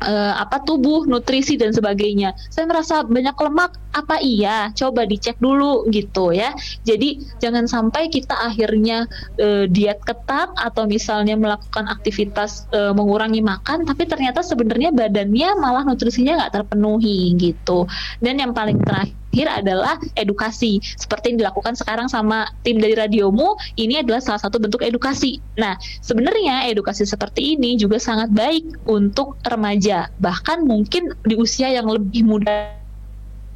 [0.02, 2.34] eh, apa tubuh, nutrisi dan sebagainya.
[2.50, 4.70] Saya merasa banyak lemak, apa iya?
[4.74, 6.54] Coba dicek dulu gitu ya.
[6.86, 9.06] Jadi jangan sampai kita akhirnya
[9.38, 15.82] eh, diet ketat atau misalnya melakukan aktivitas eh, mengurangi makan, tapi ternyata sebenarnya badannya malah
[15.86, 17.86] nutrisinya nggak terpenuhi gitu.
[18.22, 24.00] Dan yang paling terakhir adalah edukasi seperti yang dilakukan sekarang sama tim dari radiomu ini
[24.00, 25.38] adalah salah satu bentuk edukasi.
[25.60, 31.86] Nah sebenarnya edukasi seperti ini juga sangat baik untuk remaja bahkan mungkin di usia yang
[31.86, 32.74] lebih muda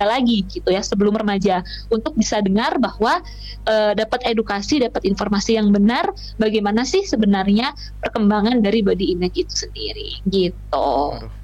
[0.02, 3.22] lagi gitu ya sebelum remaja untuk bisa dengar bahwa
[3.70, 6.10] eh, dapat edukasi dapat informasi yang benar
[6.42, 7.70] bagaimana sih sebenarnya
[8.02, 10.90] perkembangan dari body image itu sendiri gitu.
[11.14, 11.41] Waduh.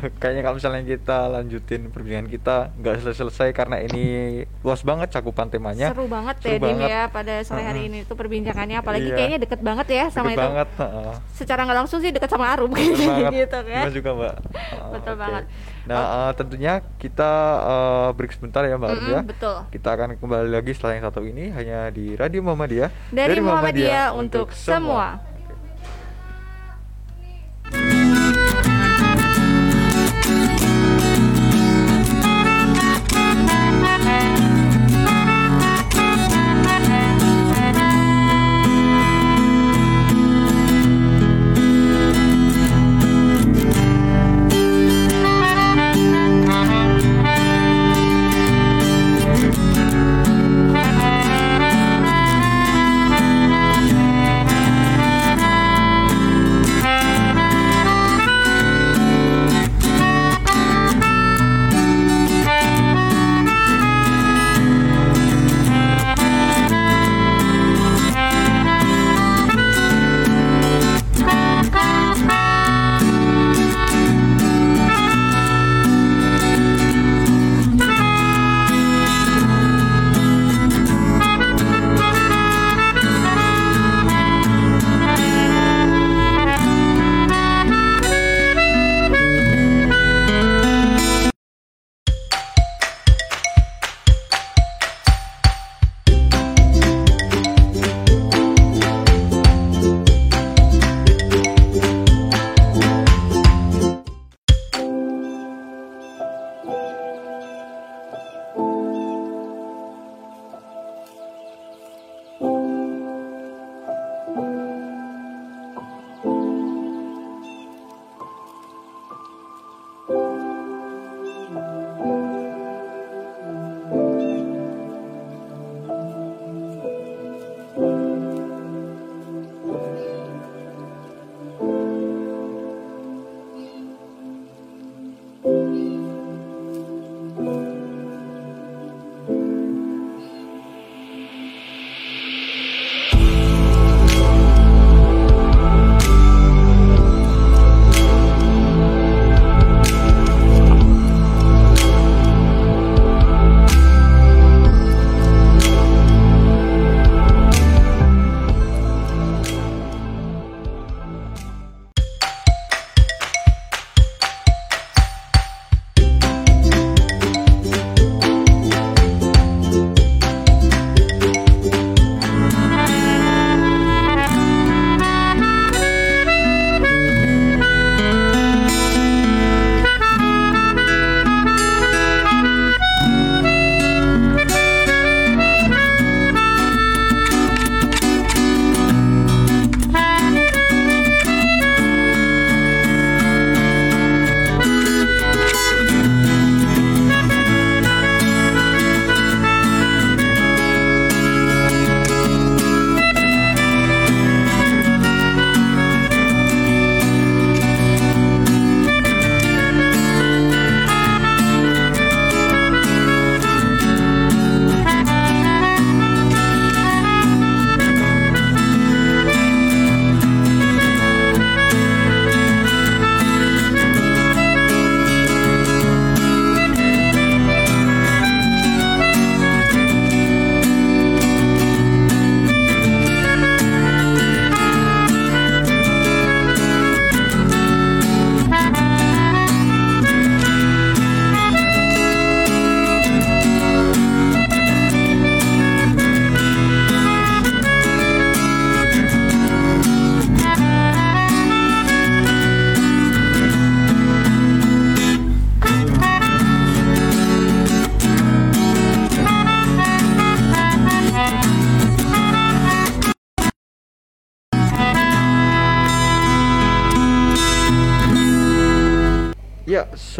[0.20, 4.04] Kayaknya kalau misalnya kita lanjutin perbincangan kita nggak selesai-selesai karena ini
[4.60, 5.90] luas banget cakupan temanya.
[5.90, 7.90] Seru banget Seru ya Dim ya pada sore hari Heeh.
[7.94, 9.16] ini tuh perbincangannya apalagi Iya.
[9.16, 10.44] kayaknya deket banget ya sama Deket itu.
[10.44, 10.68] banget.
[10.78, 11.12] heeh.
[11.32, 13.30] Secara nggak langsung sih deket sama Arum banget.
[13.40, 13.82] gitu kan.
[13.82, 14.34] Gimana juga Mbak.
[14.72, 15.20] Ah, Betul oke.
[15.20, 15.44] banget.
[15.82, 17.32] Nah eh, tentunya kita
[17.62, 19.20] eh, break sebentar ya Mbak Mm-mm, Ardia.
[19.22, 19.56] betul.
[19.70, 22.90] Kita akan kembali lagi setelah yang satu ini hanya di Radio Muhammadiyah.
[23.08, 25.18] Dari Muhammadiyah untuk semua.
[25.18, 25.31] Thank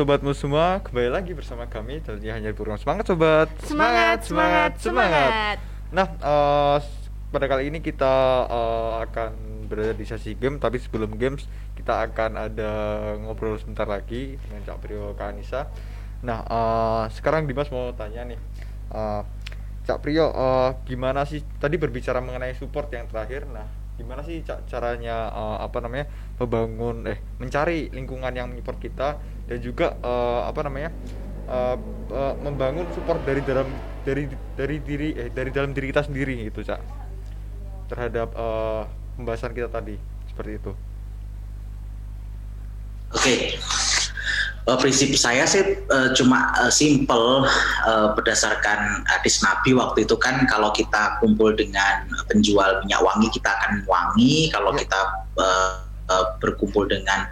[0.03, 3.47] sobatmu semua, kembali lagi bersama kami dan hanya program semangat sobat.
[3.63, 5.63] Semangat, semangat, semangat.
[5.95, 6.79] Nah, eh,
[7.31, 8.11] pada kali ini kita
[8.51, 9.31] eh, akan
[9.71, 11.47] berada di sesi game, tapi sebelum games
[11.79, 12.73] kita akan ada
[13.23, 15.71] ngobrol sebentar lagi dengan Cak Priyo Kak Anissa.
[16.27, 18.43] Nah, eh, sekarang Dimas mau tanya nih,
[18.91, 19.23] eh,
[19.87, 23.47] Cak Priyo, eh, gimana sih tadi berbicara mengenai support yang terakhir?
[23.47, 23.71] Nah,
[24.03, 26.11] gimana sih caranya eh, apa namanya
[26.43, 29.09] membangun eh mencari lingkungan yang menyupport kita
[29.53, 30.91] dan juga eh, apa namanya
[31.49, 31.77] eh,
[32.09, 33.69] eh, membangun support dari dalam
[34.03, 34.25] dari
[34.57, 36.81] dari diri eh dari dalam diri kita sendiri gitu Cak
[37.93, 38.83] terhadap eh,
[39.21, 40.01] pembahasan kita tadi
[40.33, 40.73] seperti itu.
[43.13, 43.61] Oke,
[44.63, 47.43] Eh, prinsip saya sih eh, cuma eh, simple
[47.83, 53.51] eh, berdasarkan hadis Nabi waktu itu kan kalau kita kumpul dengan penjual minyak wangi kita
[53.59, 54.87] akan wangi, kalau Ya.
[54.87, 55.01] kita
[55.43, 55.73] eh,
[56.15, 57.27] eh, berkumpul dengan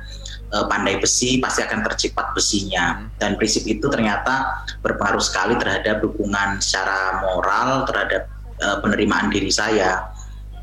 [0.51, 2.99] eh, pandai besi pasti akan tercipat besinya.
[2.99, 3.07] Hmm.
[3.17, 8.29] Dan prinsip itu ternyata berpengaruh sekali terhadap dukungan secara moral terhadap
[8.61, 10.11] eh, penerimaan diri saya.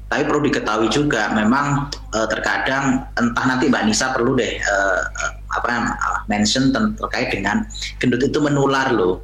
[0.08, 5.32] Tapi perlu diketahui juga, memang eh, terkadang entah nanti Mbak Nisa perlu deh eh, eh,
[5.52, 7.68] apa mention terkait dengan
[8.00, 9.24] gendut itu menular loh.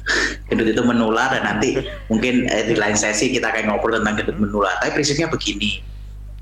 [0.48, 1.76] gendut itu menular dan nanti
[2.08, 4.72] mungkin eh, di lain sesi kita akan ngobrol tentang gendut menular.
[4.80, 5.84] Tapi prinsipnya begini,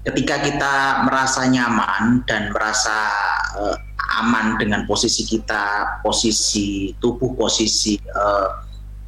[0.08, 3.12] ketika kita merasa nyaman dan merasa
[3.60, 3.76] eh,
[4.24, 8.48] aman dengan posisi kita, posisi tubuh, posisi eh,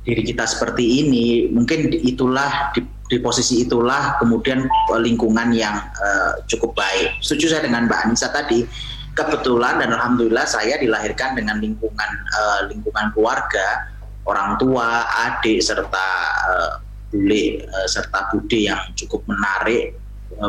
[0.04, 6.44] diri kita seperti ini, mungkin itulah di, di posisi itulah kemudian eh, lingkungan yang eh,
[6.52, 7.16] cukup baik.
[7.24, 8.68] Setuju saya dengan Mbak Anissa tadi.
[9.10, 13.88] Kebetulan dan alhamdulillah saya dilahirkan dengan lingkungan eh, lingkungan keluarga,
[14.28, 16.08] orang tua, adik serta
[16.44, 16.72] eh,
[17.10, 19.96] bule eh, serta bude yang cukup menarik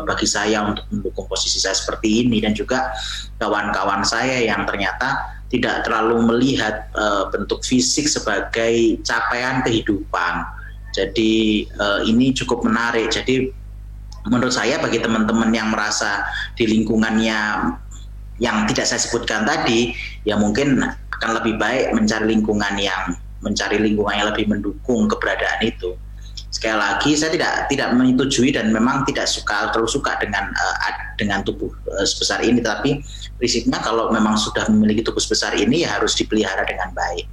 [0.08, 2.96] bagi saya untuk mendukung posisi saya seperti ini dan juga
[3.38, 10.48] kawan-kawan saya yang ternyata tidak terlalu melihat eh, bentuk fisik sebagai capaian kehidupan.
[10.96, 13.12] Jadi eh, ini cukup menarik.
[13.12, 13.52] Jadi
[14.32, 16.24] menurut saya bagi teman-teman yang merasa
[16.56, 17.39] di lingkungannya
[18.42, 19.94] yang tidak saya sebutkan tadi,
[20.26, 20.82] ya mungkin
[21.22, 23.14] akan lebih baik mencari lingkungan yang
[23.46, 25.94] mencari lingkungan yang lebih mendukung keberadaan itu
[26.52, 30.52] sekali lagi saya tidak tidak menyetujui dan memang tidak suka terlalu suka dengan
[30.84, 32.60] ad- dengan tubuh eh, sebesar ini.
[32.60, 32.99] Tapi
[33.39, 37.26] prinsipnya kalau memang sudah memiliki tubuh sebesar ini ya harus dipelihara dengan baik.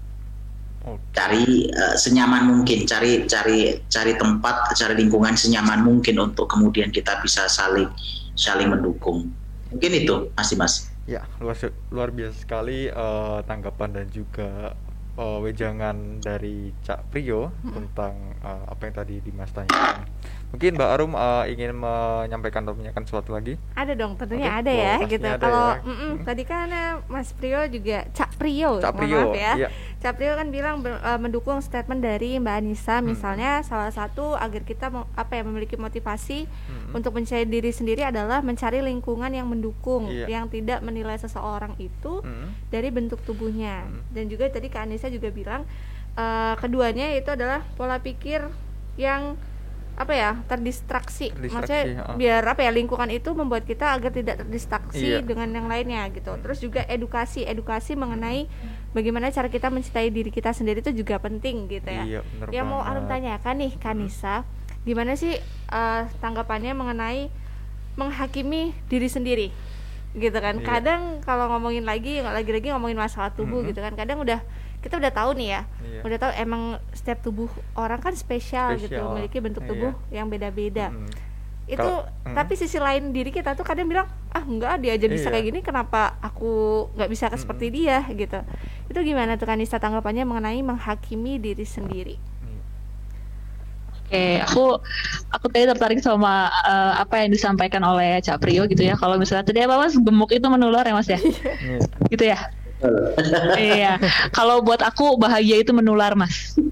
[1.13, 7.19] Cari eh, senyaman mungkin cari cari cari tempat cari lingkungan senyaman mungkin untuk kemudian kita
[7.21, 7.91] bisa saling
[8.39, 9.35] saling mendukung.
[9.69, 11.57] Mungkin itu masih mas Ya, luar
[11.89, 14.77] luar biasa sekali eh, tanggapan dan juga
[15.19, 20.07] eh, wejangan dari Cak Priyo tentang eh, apa yang tadi Dimas tanyakan.
[20.49, 23.61] Mungkin Mbak Arum eh, ingin menyampaikan atau menanyakan sesuatu lagi?
[23.75, 25.29] Ada dong, tentunya Oke, ada ya wah, gitu.
[25.37, 25.85] Kalau ya.
[25.85, 26.25] mm-mm, Hmm.
[26.25, 26.69] tadi kan
[27.05, 29.53] Mas Prio juga Cak Prio, Cak Priyo, maaf ya.
[29.57, 29.69] iya.
[29.99, 33.13] Cak Prio kan bilang eh, mendukung statement dari Mbak Anissa Hmm.
[33.13, 36.97] misalnya salah satu agar kita apa ya memiliki motivasi Hmm.
[36.97, 40.33] untuk mencari diri sendiri adalah mencari lingkungan yang mendukung, Iya.
[40.33, 42.57] yang tidak menilai seseorang itu Hmm.
[42.67, 43.85] dari bentuk tubuhnya.
[43.85, 44.01] Hmm.
[44.09, 45.69] Dan juga tadi Kak Anissa juga bilang
[46.15, 48.43] eh, keduanya itu adalah pola pikir
[48.97, 49.37] yang
[49.99, 52.15] apa ya terdistraksi, Terdistraksi, maksudnya heeh.
[52.15, 55.27] biar apa ya lingkungan itu membuat kita agar tidak terdistraksi Iya.
[55.27, 56.39] dengan yang lainnya gitu.
[56.39, 58.47] Terus juga edukasi, edukasi mengenai
[58.91, 62.07] bagaimana cara kita mencintai diri kita sendiri itu juga penting gitu ya.
[62.07, 62.21] Iya,
[62.55, 62.81] Yang mau.
[62.81, 64.47] Arum tanyakan nih Kanisa,
[64.83, 65.35] gimana sih
[65.69, 67.27] eh, tanggapannya mengenai
[67.95, 69.49] menghakimi diri sendiri?
[70.15, 70.57] Gitu kan.
[70.57, 70.65] Iya.
[70.65, 73.69] Kadang kalau ngomongin lagi lagi-lagi ngomongin masalah tubuh Mhm.
[73.69, 73.93] gitu kan.
[73.93, 74.41] Kadang udah
[74.79, 75.63] kita udah tahu nih ya.
[75.81, 76.01] Iya.
[76.03, 76.63] Udah tahu emang
[76.93, 79.11] setiap tubuh orang kan spesial, gitu, Spesial.
[79.11, 79.71] memiliki bentuk Iya.
[79.71, 80.91] tubuh yang beda-beda.
[80.91, 81.11] Hmm.
[81.69, 82.33] Itu Kalau- mhm.
[82.33, 85.33] tapi sisi lain diri kita tuh kadang bilang, "Ah, enggak dia aja bisa Iya.
[85.35, 86.49] kayak gini, kenapa aku
[86.97, 87.37] nggak bisa Mhm.
[87.37, 88.41] seperti dia?" gitu.
[88.87, 92.17] Itu gimana tuh Kanisa tanggapannya mengenai menghakimi diri sendiri?
[92.17, 92.61] Hmm.
[94.01, 94.65] Oke, aku
[95.29, 98.97] aku tadi tertarik sama eh, apa yang disampaikan oleh Cak Prio gitu ya.
[98.97, 101.79] Kalau misalnya tadi apa mas gemuk itu menular ya mas ya, Iya.
[102.09, 102.39] gitu ya.
[103.59, 103.99] Iya.
[104.31, 106.55] Kalau buat aku bahagia itu menular mas.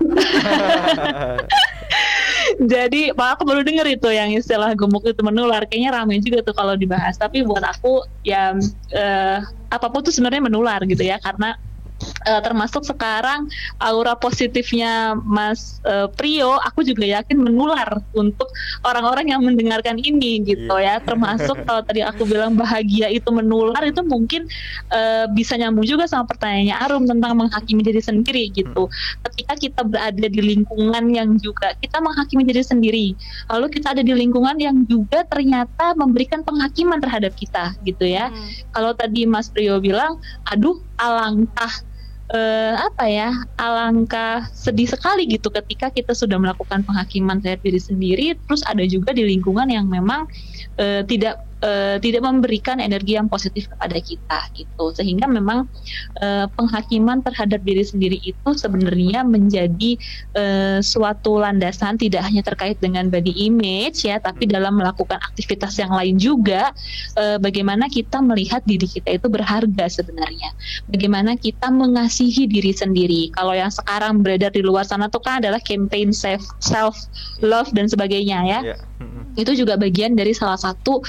[2.57, 5.67] Jadi Pak aku baru denger itu yang istilah gemuk itu menular.
[5.67, 7.19] Kayaknya ramai juga tuh kalau dibahas.
[7.19, 8.55] Tapi buat aku ya
[8.95, 9.39] eh,
[9.71, 11.59] apa pun tuh sebenarnya menular gitu ya karena
[12.27, 13.47] eh, termasuk sekarang
[13.79, 18.51] aura positifnya Mas eh, Prio, aku juga yakin menular untuk
[18.83, 20.99] orang-orang yang mendengarkan ini gitu ya.
[21.01, 24.51] Termasuk kalau tadi aku bilang bahagia itu menular itu mungkin
[24.91, 28.91] eh, bisa nyambung juga sama pertanyaannya Arum tentang menghakimi diri sendiri gitu.
[29.23, 33.07] Ketika kita berada di lingkungan yang juga kita menghakimi diri sendiri,
[33.49, 38.29] lalu kita ada di lingkungan yang juga ternyata memberikan penghakiman terhadap kita gitu ya.
[38.29, 38.49] Hmm.
[38.75, 40.19] Kalau tadi Mas Prio bilang,
[40.51, 41.86] aduh alangkah
[42.35, 48.27] eh, apa ya alangkah sedih sekali gitu ketika kita sudah melakukan penghakiman terhadap diri sendiri.
[48.47, 50.27] Terus ada juga di lingkungan yang memang
[50.81, 55.69] eh, tidak eh, tidak memberikan energi yang positif kepada kita gitu sehingga memang
[56.21, 59.91] eh, penghakiman terhadap diri sendiri itu sebenarnya menjadi
[60.37, 65.93] eh, suatu landasan tidak hanya terkait dengan body image ya tapi dalam melakukan aktivitas yang
[65.93, 66.73] lain juga
[67.17, 70.51] eh, bagaimana kita melihat diri kita itu berharga sebenarnya
[70.91, 73.31] bagaimana kita mengasihi diri sendiri.
[73.35, 76.97] Kalau yang sekarang beredar di luar sana tuh kan adalah campaign self self
[77.45, 78.61] love dan sebagainya ya.
[78.97, 79.37] Mm-mm.
[79.37, 81.05] Itu juga bagian dari salah satu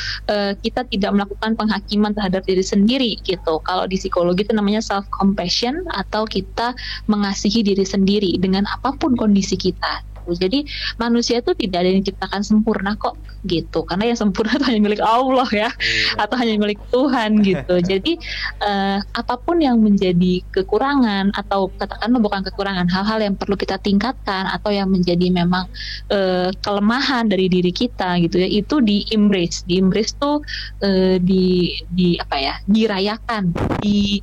[0.47, 3.59] eh, kita tidak melakukan penghakiman terhadap diri sendiri gitu.
[3.67, 6.71] Kalau di psikologi itu namanya self compassion atau kita
[7.11, 10.16] mengasihi diri sendiri dengan apa pun kondisi kita.
[10.35, 10.67] Jadi
[10.99, 13.15] manusia itu tidak ada yang diciptakan sempurna kok
[13.47, 13.87] gitu.
[13.87, 16.19] Karena yang sempurna itu hanya milik Allah ya Iya.
[16.25, 17.75] atau hanya milik Tuhan gitu.
[17.91, 18.17] Jadi
[18.63, 24.49] eh, apa pun yang menjadi kekurangan atau katakanlah bukan kekurangan, hal-hal yang perlu kita tingkatkan
[24.51, 25.69] atau yang menjadi memang
[26.11, 29.63] eh, kelemahan dari diri kita gitu ya, itu di embrace.
[29.67, 30.41] Di embrace tuh
[30.83, 32.53] eh, di di apa ya?
[32.67, 34.19] dirayakan, di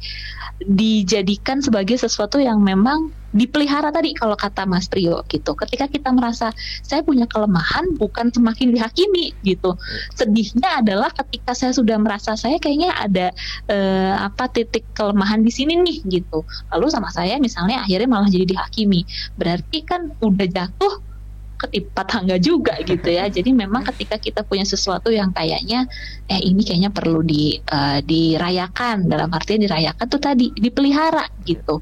[0.63, 5.59] dijadikan sebagai sesuatu yang memang dipelihara tadi kalau kata Mas Trio gitu.
[5.59, 6.55] Ketika kita merasa
[6.87, 9.75] saya punya kelemahan bukan semakin dihakimi gitu.
[10.15, 13.35] Sedihnya adalah ketika saya sudah merasa saya kayaknya ada
[13.67, 16.47] eh, apa titik kelemahan di sini nih gitu.
[16.71, 19.03] Lalu sama saya misalnya akhirnya malah jadi dihakimi.
[19.35, 21.14] Berarti kan udah jatuh
[21.67, 23.29] ketimpa tangga juga gitu ya.
[23.29, 25.89] Jadi memang ketika kita punya sesuatu yang kayaknya
[26.29, 31.81] eh ini kayaknya perlu di eh, dirayakan dalam artian dirayakan tuh tadi dipelihara gitu.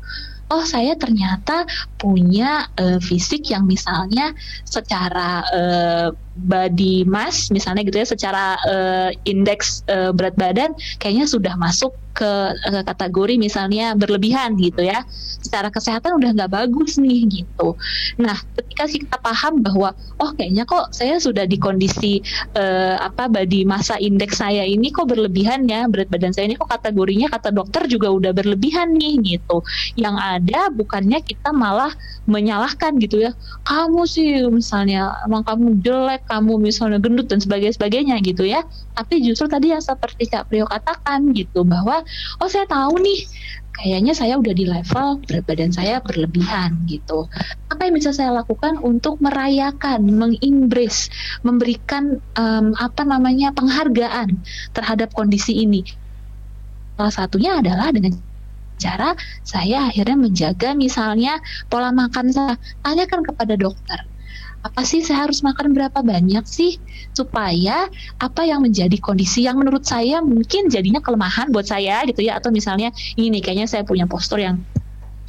[0.52, 1.64] Oh saya ternyata
[1.96, 4.36] punya eh, fisik yang misalnya
[4.68, 11.56] secara eh, body mass misalnya gitu ya secara eh, indeks eh, berat badan kayaknya sudah
[11.56, 15.04] masuk ke eh, kategori misalnya berlebihan gitu ya.
[15.42, 17.74] Secara kesehatan udah nggak bagus nih gitu.
[18.20, 22.20] Nah ketika kita paham bahwa oh kayaknya kok saya sudah di kondisi
[22.54, 26.70] eh, apa body massa indeks saya ini kok berlebihan ya berat badan saya ini kok
[26.70, 29.64] kategorinya kata dokter juga udah berlebihan nih gitu.
[29.96, 31.90] Yang ada bukannya kita malah
[32.28, 33.32] menyalahkan gitu ya.
[33.66, 38.62] Kamu sih misalnya emang kamu jelek kamu misalnya gendut dan sebagainya sebagainya gitu ya.
[38.92, 42.01] Tapi justru tadi yang seperti Kak Prio katakan gitu bahwa
[42.38, 43.26] oh saya tahu nih
[43.72, 47.26] kayaknya saya udah di level berat badan saya berlebihan gitu.
[47.72, 51.08] Apa yang bisa saya lakukan untuk merayakan mengimbris
[51.40, 54.44] memberikan em, apa namanya penghargaan
[54.76, 55.82] terhadap kondisi ini?
[57.00, 58.20] Salah satunya adalah dengan
[58.76, 61.40] cara saya akhirnya menjaga misalnya
[61.72, 62.54] pola makan saya.
[62.84, 64.11] Tanyakan kepada dokter
[64.62, 65.02] apa sih?
[65.02, 66.78] Saya harus makan berapa banyak sih?
[67.10, 72.38] Supaya apa yang menjadi kondisi yang menurut saya mungkin jadinya kelemahan buat saya gitu ya.
[72.38, 74.62] Atau misalnya ini kayaknya saya punya postur yang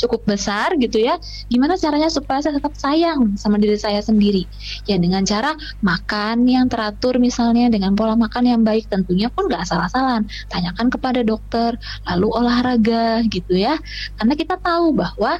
[0.03, 1.15] cukup besar gitu ya
[1.47, 4.45] gimana caranya supaya saya tetap sayang sama diri saya sendiri?
[4.85, 9.63] Ya dengan cara makan yang teratur misalnya dengan pola makan yang baik tentunya pun nggak
[9.63, 10.27] asal-asalan.
[10.51, 13.79] Tanyakan kepada dokter lalu olahraga gitu ya.
[14.19, 15.39] Karena kita tahu bahwa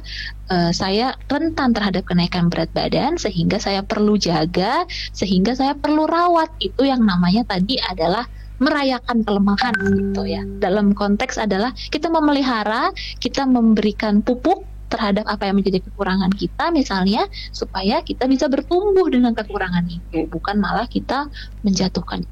[0.50, 6.50] eh, saya rentan terhadap kenaikan berat badan sehingga saya perlu jaga sehingga saya perlu rawat.
[6.62, 8.24] Itu yang namanya tadi adalah
[8.58, 10.42] merayakan kelemahan gitu ya.
[10.62, 17.26] Dalam konteks adalah kita memelihara, kita memberikan pupuk terhadap apa yang menjadi kekurangan kita misalnya
[17.50, 21.26] supaya kita bisa bertumbuh dengan kekurangan itu, bukan malah kita
[21.66, 22.22] menjatuhkan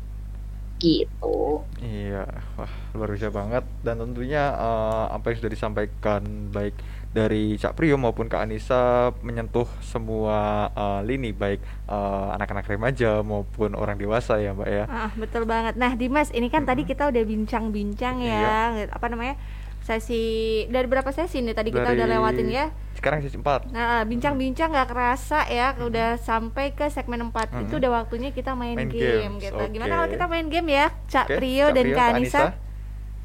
[0.82, 1.62] gitu.
[1.78, 2.26] Iya,
[2.58, 6.74] wah luar biasa banget dan tentunya eh, apa yang sudah disampaikan baik
[7.12, 13.76] dari Cak Priyo maupun Kak Anissa menyentuh semua eh, lini baik eh, anak-anak remaja maupun
[13.76, 14.84] orang dewasa ya Mbak ya.
[14.88, 15.76] Ah, betul banget.
[15.76, 19.36] Nah, Dimas, ini kan tadi kita udah bincang-bincang ya, apa namanya?
[19.82, 20.22] Sesi
[20.70, 22.70] dari berapa sesi nih tadi kita udah Dari lewatin ya?
[22.94, 23.74] Sekarang sesi 4.
[23.74, 27.66] Nah, bincang-bincang nggak kerasa ya, udah sampai ke segmen 4.
[27.66, 27.80] Itu Mhm.
[27.82, 29.58] udah waktunya kita main, Main game, games, gitu.
[29.58, 29.74] oke.
[29.74, 30.86] Gimana kalau kita main game ya?
[31.10, 32.38] Cak Prio Cak dan Priyo, Kak Anissa.
[32.38, 32.70] Silakan.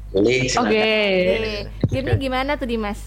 [0.08, 0.40] Oke.
[0.58, 0.90] Oke.
[1.94, 2.98] Game gimana tuh Dimas?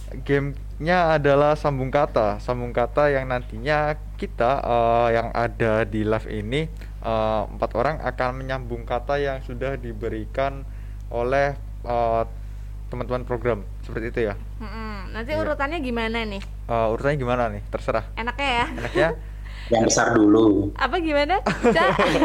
[0.81, 6.65] Gamenya adalah sambung kata, sambung kata yang nantinya kita eh, yang ada di live ini
[7.05, 10.65] eh, empat orang akan menyambung kata yang sudah diberikan
[11.13, 11.53] oleh
[11.85, 12.23] eh,
[12.89, 14.35] teman-teman program seperti itu ya.
[14.57, 15.13] Mm-mm.
[15.13, 15.45] Nanti Iya.
[15.45, 16.41] urutannya gimana nih?
[16.41, 17.61] Eh, urutannya gimana nih?
[17.69, 18.05] Terserah.
[18.17, 18.65] Enaknya ya?
[18.81, 19.09] Enaknya?
[19.69, 20.73] Yang besar dulu.
[20.81, 21.45] Apa gimana?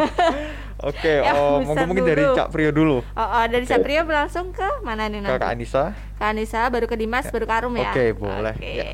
[0.77, 0.85] Cak?
[0.87, 2.23] Oke, Yang oh, besar monggo mungkin dari.
[2.31, 2.97] Cak Prio dulu.
[3.01, 5.41] Oh, oh, dari Satrio langsung ke mana nih Ke nanti?
[5.41, 5.83] Kak Anissa.
[6.15, 7.89] Ke Anissa, baru ke Dimas, baru ke Arum ya.
[7.89, 8.53] Oke, boleh.
[8.53, 8.71] Oke.
[8.71, 8.85] Ya.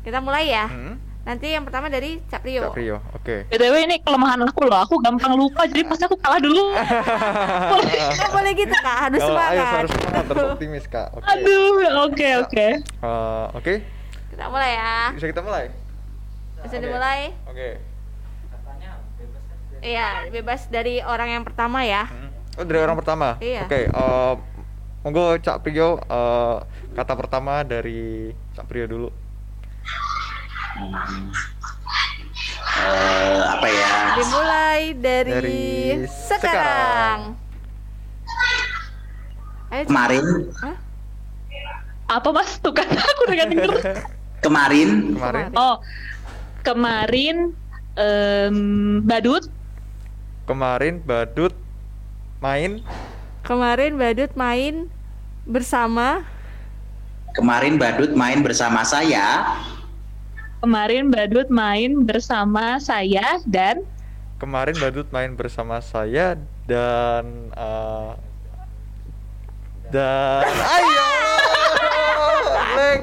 [0.00, 0.66] Kita mulai ya.
[0.70, 2.64] Hmm, Nanti yang pertama dari Caprio.
[2.64, 2.96] Cak Prio.
[3.12, 3.44] Oke.
[3.52, 6.72] BTW ini kelemahan aku loh, aku gampang lupa jadi pasti aku kalah dulu.
[8.16, 9.76] Nggak boleh gitu kak, harus Kalau ayo semangat.
[9.76, 11.08] harus semangat, harus optimis kak.
[11.12, 11.26] Oke.
[11.28, 11.76] Aduh,
[12.08, 12.66] oke oke.
[12.80, 13.74] Eh, Oke,
[14.32, 14.96] Kita mulai ya.
[15.12, 15.64] bisa kita mulai.
[16.64, 16.80] Bisa Oke.
[16.80, 17.20] dimulai.
[17.44, 17.68] Oke.
[19.82, 22.10] Iya, bebas dari orang yang pertama ya.
[22.58, 23.38] Oh dari orang pertama.
[23.38, 23.70] Iya.
[23.70, 23.86] Oke.
[23.86, 24.34] eh,
[25.06, 26.56] monggo Cak Prio eh,
[26.98, 29.08] kata pertama dari Cak Prio dulu.
[30.78, 31.30] Hmm.
[32.78, 33.92] Eh, apa ya?
[34.18, 35.62] Dimulai dari, Dari
[36.06, 37.18] sekarang.
[39.68, 39.88] Ayo, Cak.
[39.90, 40.24] Kemarin,
[40.62, 40.76] Hah?
[42.08, 42.56] Apa mas?
[42.58, 43.70] Tuh kan aku udah denger.
[44.40, 45.44] kemarin Kemarin.
[45.54, 45.76] Oh,
[46.64, 47.36] kemarin
[47.98, 48.56] em,
[49.04, 49.44] badut
[50.48, 51.52] Kemarin Badut
[52.40, 52.80] main
[53.44, 54.88] Kemarin Badut main
[55.44, 56.24] bersama
[57.32, 59.44] kemarin Badut main bersama saya.
[60.58, 63.86] kemarin badut main bersama saya dan
[64.36, 66.34] kemarin Badut main bersama saya
[66.66, 68.12] dan eh,
[69.88, 70.42] dan
[70.74, 71.08] ayo
[72.74, 73.02] Leng.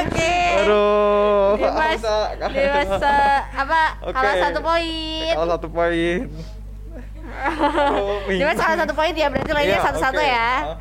[0.00, 0.34] Oke.
[0.58, 1.54] Aduh.
[1.54, 2.02] Dimas.
[2.50, 3.82] Dimas eh, apa?
[4.10, 5.30] Kalah satu poin.
[5.30, 6.18] Kalah satu poin.
[7.34, 10.28] Aduh, Dimas kalah satu poin ya, berarti lainnya Iya, satu-satu oke.
[10.28, 10.50] ya.
[10.54, 10.76] Ah.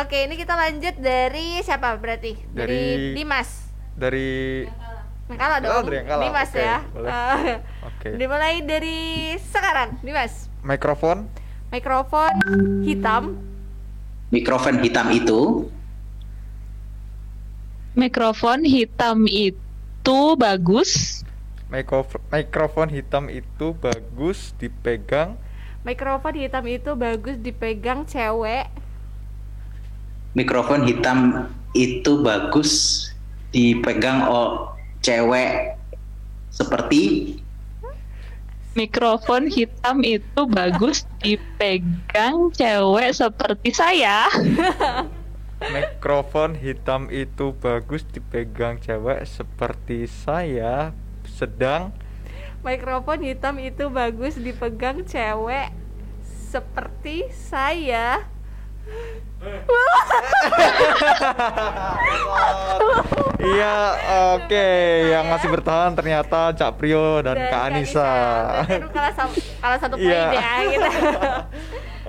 [0.00, 2.34] Oke, ini kita lanjut dari siapa berarti?
[2.50, 3.50] Dari, Dari- Dimas.
[3.94, 4.30] Dari
[5.24, 5.70] Yang kalah dong.
[5.70, 6.22] Oh, dari yang kalah.
[6.22, 6.78] Dimas Oke, ya.
[6.90, 7.12] boleh.
[7.88, 8.08] Oke.
[8.16, 8.98] Dimulai dari
[9.38, 10.52] sekarang, Dimas.
[10.60, 11.28] Mikrofon
[11.68, 12.32] Mikrofon
[12.82, 13.34] hitam,
[14.30, 15.66] Mikrofon hitam itu
[17.94, 21.22] mikrofon hitam itu bagus.
[21.70, 25.34] Mikrof- mikrofon hitam itu bagus dipegang
[25.84, 28.66] mikrofon hitam itu bagus dipegang cewek.
[30.34, 31.46] mikrofon hitam
[31.76, 32.72] itu bagus
[33.54, 35.78] dipegang oh cewek
[36.50, 37.36] seperti
[38.74, 44.26] Mikrofon hitam itu bagus dipegang cewek seperti saya.
[45.72, 50.92] mikrofon hitam itu bagus dipegang cewek seperti saya
[51.24, 51.94] sedang
[52.64, 55.68] Mikrofon hitam itu bagus dipegang cewek
[56.24, 58.24] seperti saya.
[63.44, 63.76] iya
[64.32, 64.68] oke
[65.12, 68.08] yang masih bertahan ternyata Cak Prio dan, Kak Anissa
[68.88, 69.12] kalah,
[69.76, 70.32] satu poin ya
[70.64, 70.88] kita.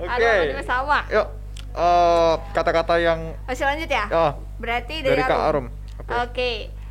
[0.04, 1.04] oke sama.
[1.12, 1.28] yuk
[1.76, 4.04] eh, kata-kata yang Masih lanjut ya?
[4.10, 5.66] oh, Berarti dari, dari Kak Arum.
[5.66, 5.66] Arum
[5.96, 6.16] oke Ya.
[6.24, 6.50] Oke,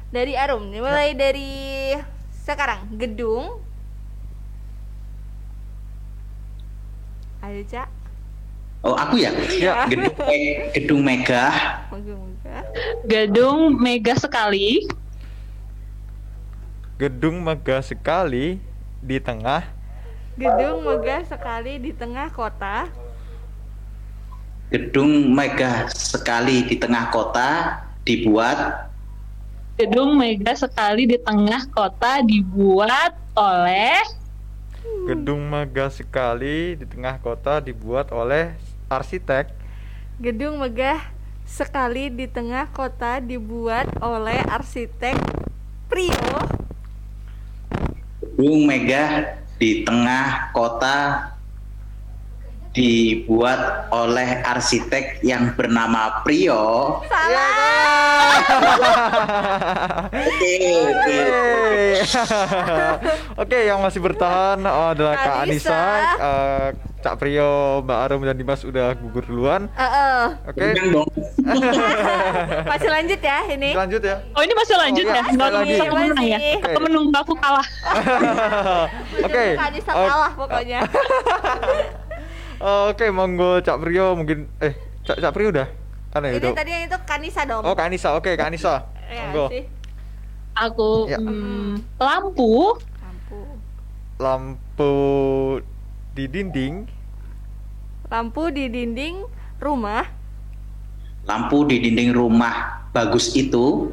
[0.10, 0.64] dari Arum.
[0.70, 1.52] Mulai dari
[2.32, 3.58] sekarang gedung.
[7.40, 7.88] Ayo Cak.
[8.82, 9.86] oh aku ya Ya.
[9.92, 11.54] gedung, Me- gedung megah
[11.90, 12.58] Moga-moga.
[13.04, 14.86] Gedung mega sekali.
[16.96, 18.58] gedung megah sekali
[19.00, 19.62] di tengah
[20.36, 22.92] Gedung megah sekali di tengah kota.
[24.74, 28.90] Gedung megah sekali di tengah kota dibuat
[29.76, 34.00] Gedung mega sekali di tengah kota dibuat oleh
[35.06, 38.58] gedung megah sekali di tengah kota dibuat oleh
[38.90, 39.54] arsitek
[40.18, 41.14] Gedung megah
[41.46, 45.14] sekali di tengah kota dibuat oleh arsitek
[45.86, 46.42] Prio.
[48.18, 51.35] gedung megah di tengah kota
[52.76, 58.36] dibuat oleh arsitek yang bernama Prio Salah.
[60.12, 60.54] oke
[60.84, 61.20] oke.
[63.38, 65.82] Oke, yang masih bertahan uh, adalah Kak Anissa.
[66.16, 66.68] Uh,
[67.00, 69.70] Cak Prio, Mbak Arum dan Dimas udah gugur duluan.
[69.72, 70.24] Heeh.
[70.44, 71.10] Oke, Jangan dong
[72.72, 73.70] Masih lanjut ya ini.
[73.72, 74.16] lanjut ya.
[74.34, 75.22] Oh ini masih lanjut Oh, ya?
[75.22, 75.70] Nggak sekali lagi.
[75.70, 76.40] bisa aku menang ya?
[76.42, 76.58] Masih.
[76.66, 77.68] Aku menunggu aku kalah.
[79.30, 79.46] Oke.
[79.54, 80.80] Kak Anissa Oh, kalah pokoknya.
[82.60, 84.74] Oke, monggo Cak Prio mungkin eh
[85.04, 85.68] Cak Cak Prio udah.
[86.10, 86.52] Kan ya ini udah.
[86.56, 87.62] tadi yang itu Kanisa dong.
[87.62, 88.16] Oh, Kak Anissa.
[88.16, 88.88] Oke, Kak Anissa.
[89.06, 89.52] Ya Monggo.
[89.52, 89.64] sih.
[90.56, 91.20] Aku Ya.
[91.20, 93.40] hmm, lampu Lampu.
[94.16, 94.94] Lampu
[96.16, 96.88] di dinding
[98.08, 99.28] Lampu di dinding
[99.60, 100.08] rumah.
[101.26, 103.90] lampu di dinding rumah bagus itu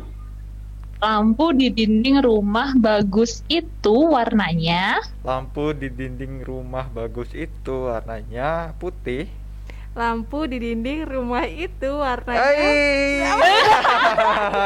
[1.03, 9.27] lampu di dinding rumah bagus itu warnanya lampu di dinding rumah bagus itu warnanya putih
[9.99, 13.27] lampu di dinding rumah itu warnanya Hai.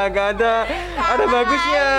[0.14, 0.54] Gak ada.
[0.94, 1.86] Ada bagusnya.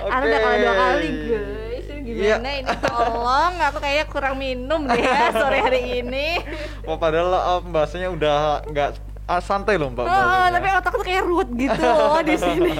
[0.00, 1.86] Ada udah kalah dua kali guys.
[2.00, 6.40] Gimana ini tolong aku kayaknya kurang minum deh ya sore hari ini
[6.88, 8.90] Wah, padahal uh, bahasanya udah nggak
[9.30, 10.02] ah, santai loh mbak.
[10.02, 12.74] Oh, tapi otak tuh kayak root gitu loh di sini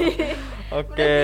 [0.70, 1.14] Oke.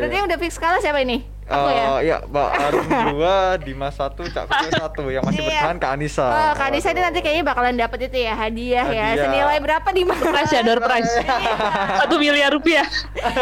[0.00, 1.24] Berarti yang udah fix kalah siapa ini?
[1.42, 1.86] Aku Eh, ya?
[2.00, 5.48] iya, Mbak Arum dua, Dimas satu, Cak satu, yang masih Iya.
[5.58, 6.24] bertahan Kak Anissa.
[6.24, 9.24] Oh, Kak Anissa ini nanti kayaknya bakalan dapet itu ya hadiah, ya Hadiah.
[9.26, 10.22] Senilai berapa di mana?
[10.22, 11.12] Prize ya, door prize.
[12.04, 12.84] Satu miliar rupiah.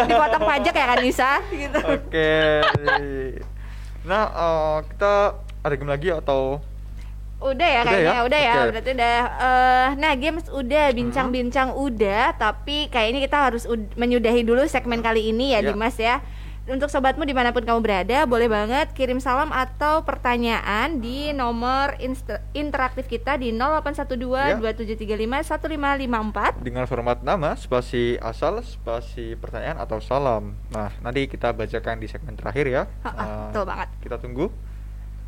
[0.07, 1.79] Dipotong pajak ya Kak Anissa gitu.
[1.83, 2.31] Oke.
[4.03, 5.15] Nah, eh, kita
[5.61, 6.63] ada game lagi atau
[7.41, 8.21] Udah ya Udah kayaknya, ya?
[8.23, 8.69] udah ya, Oke.
[8.71, 14.61] berarti udah eh, Nah games udah, bincang-bincang udah Tapi kayaknya kita harus ud- menyudahi dulu
[14.67, 15.73] segmen kali ini ya Ya.
[15.73, 16.21] Dimas ya
[16.67, 21.97] Untuk sobatmu di mana pun kamu berada Boleh banget kirim salam atau pertanyaan Di nomor
[22.53, 30.55] interaktif kita di 0812 2735 1554 dengan format nama, spasi asal, spasi pertanyaan atau salam.
[30.69, 32.83] Nah, nanti kita bacakan di segmen terakhir ya.
[33.01, 33.89] Ha, ha, Nah, betul banget.
[33.99, 34.47] Kita tunggu.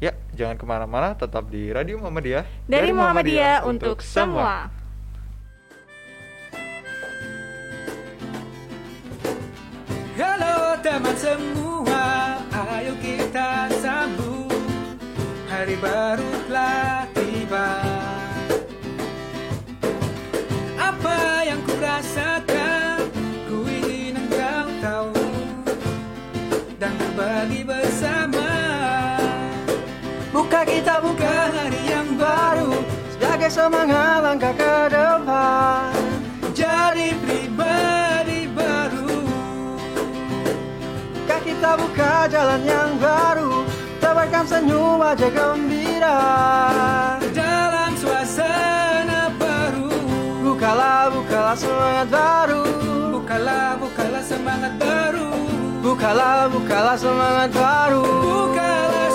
[0.03, 2.43] Ya, jangan ke mana-mana, tetap di Radio Muhammadiyah.
[2.67, 4.67] Dari Muhammadiyah untuk semua.
[10.19, 12.03] Halo teman semua,
[12.51, 14.51] ayo kita sambut
[15.47, 17.82] Hari baru telah tiba
[33.53, 35.93] Semangat langkah ke depan.
[36.57, 39.21] Jadi pribadi baru.
[41.13, 43.69] Buka kita buka jalan yang baru.
[44.01, 46.21] Tebarkan senyum wajah gembira.
[47.37, 50.01] Dalam suasana baru.
[50.49, 52.65] Bukalah, bukalah semangat baru.
[53.21, 55.29] Bukalah, bukalah semangat baru.
[55.85, 58.01] Bukalah, bukalah semangat baru.
[58.01, 59.12] Bukalah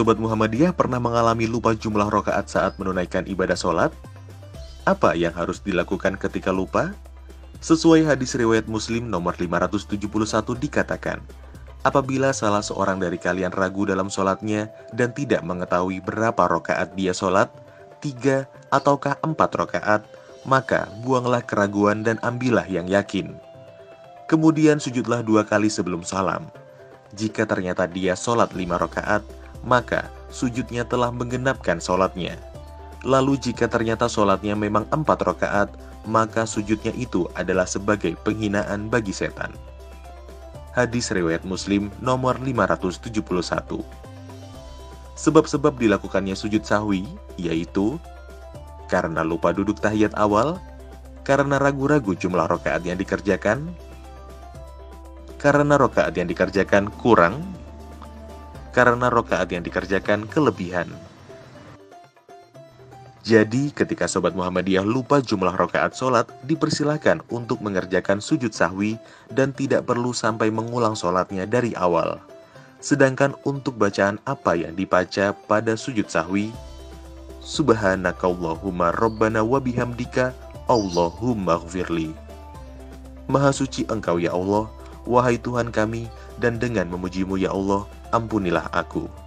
[0.00, 3.92] Sobat Muhammadiyah pernah mengalami lupa jumlah rokaat saat menunaikan ibadah sholat?
[4.88, 6.96] Apa yang harus dilakukan ketika lupa?
[7.60, 10.00] Sesuai hadis riwayat Muslim nomor 571
[10.56, 11.20] dikatakan,
[11.84, 17.52] apabila salah seorang dari kalian ragu dalam sholatnya dan tidak mengetahui berapa rokaat dia sholat,
[18.00, 20.08] tiga ataukah empat rokaat,
[20.48, 23.36] maka buanglah keraguan dan ambillah yang yakin.
[24.32, 26.48] Kemudian sujudlah dua kali sebelum salam.
[27.12, 32.38] Jika ternyata dia sholat lima rokaat, maka sujudnya telah menggenapkan sholatnya.
[33.04, 35.68] Lalu jika ternyata sholatnya memang empat rokaat,
[36.04, 39.52] maka sujudnya itu adalah sebagai penghinaan bagi setan.
[40.76, 43.82] Hadis riwayat Muslim nomor 571.
[45.18, 47.04] Sebab-sebab dilakukannya sujud sahwi
[47.36, 48.00] yaitu
[48.88, 50.58] karena lupa duduk tahiyat awal,
[51.22, 53.70] karena ragu-ragu jumlah rokaat yang dikerjakan,
[55.38, 57.38] karena rokaat yang dikerjakan kurang,
[58.70, 60.90] karena rokaat yang dikerjakan kelebihan.
[63.20, 68.96] Jadi, ketika Sobat Muhammadiyah lupa jumlah rokaat sholat, dipersilahkan untuk mengerjakan sujud sahwi
[69.28, 72.16] dan tidak perlu sampai mengulang sholatnya dari awal.
[72.80, 76.48] Sedangkan untuk bacaan apa yang dibaca pada sujud sahwi,
[77.44, 80.32] Subhanakallahumma Rabbana wa bihamdika
[80.64, 82.16] Allahumma gfirli.
[83.28, 84.64] Maha suci engkau ya Allah,
[85.04, 86.08] wahai Tuhan kami,
[86.40, 89.19] dan dengan memujimu ya Allah, ampunilah aku.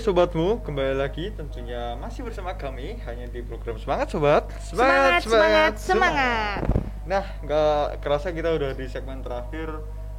[0.00, 4.48] Sobatmu, kembali lagi tentunya masih bersama kami hanya di program Semangat Sobat.
[4.64, 6.60] Semangat, semangat, semangat.
[7.04, 9.68] Nah, nggak kerasa kita udah di segmen terakhir,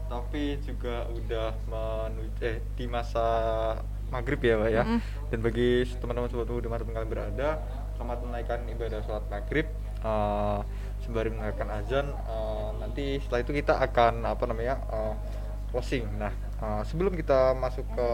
[0.05, 3.25] tapi juga udah menuju eh di masa
[4.13, 4.83] maghrib ya, Pak ya.
[4.85, 5.01] Mm-mm.
[5.33, 7.49] Dan bagi teman-teman sobatmu di mana pun kalian berada,
[7.97, 9.65] selamat menaikkan ibadah sholat maghrib.
[10.05, 10.59] Eh,
[11.01, 15.13] sembari mendengarkan azan, eh, nanti setelah itu kita akan apa namanya eh,
[15.73, 16.05] closing.
[16.21, 16.29] Nah,
[16.61, 18.09] eh, sebelum kita masuk ke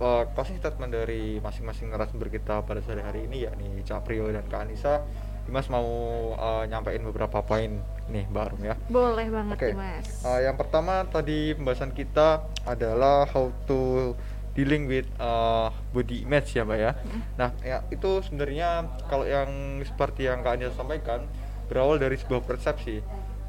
[0.00, 4.48] uh, closing statement dari masing-masing narasumber kita pada sore hari ini yakni Cak Prio dan
[4.48, 5.04] Kak Anissa.
[5.44, 5.88] Dimas mau
[6.36, 7.80] uh, nyampein beberapa poin
[8.12, 8.74] nih Mbak Arum ya?
[8.86, 9.68] Boleh banget Oke.
[9.72, 10.06] Dimas.
[10.24, 14.12] Uh, yang pertama tadi pembahasan kita adalah how to
[14.52, 16.92] dealing with uh, body image ya Mbak ya?
[17.40, 21.24] Nah ya itu sebenarnya kalau yang seperti yang Kak Anissa sampaikan
[21.70, 23.00] berawal dari sebuah persepsi.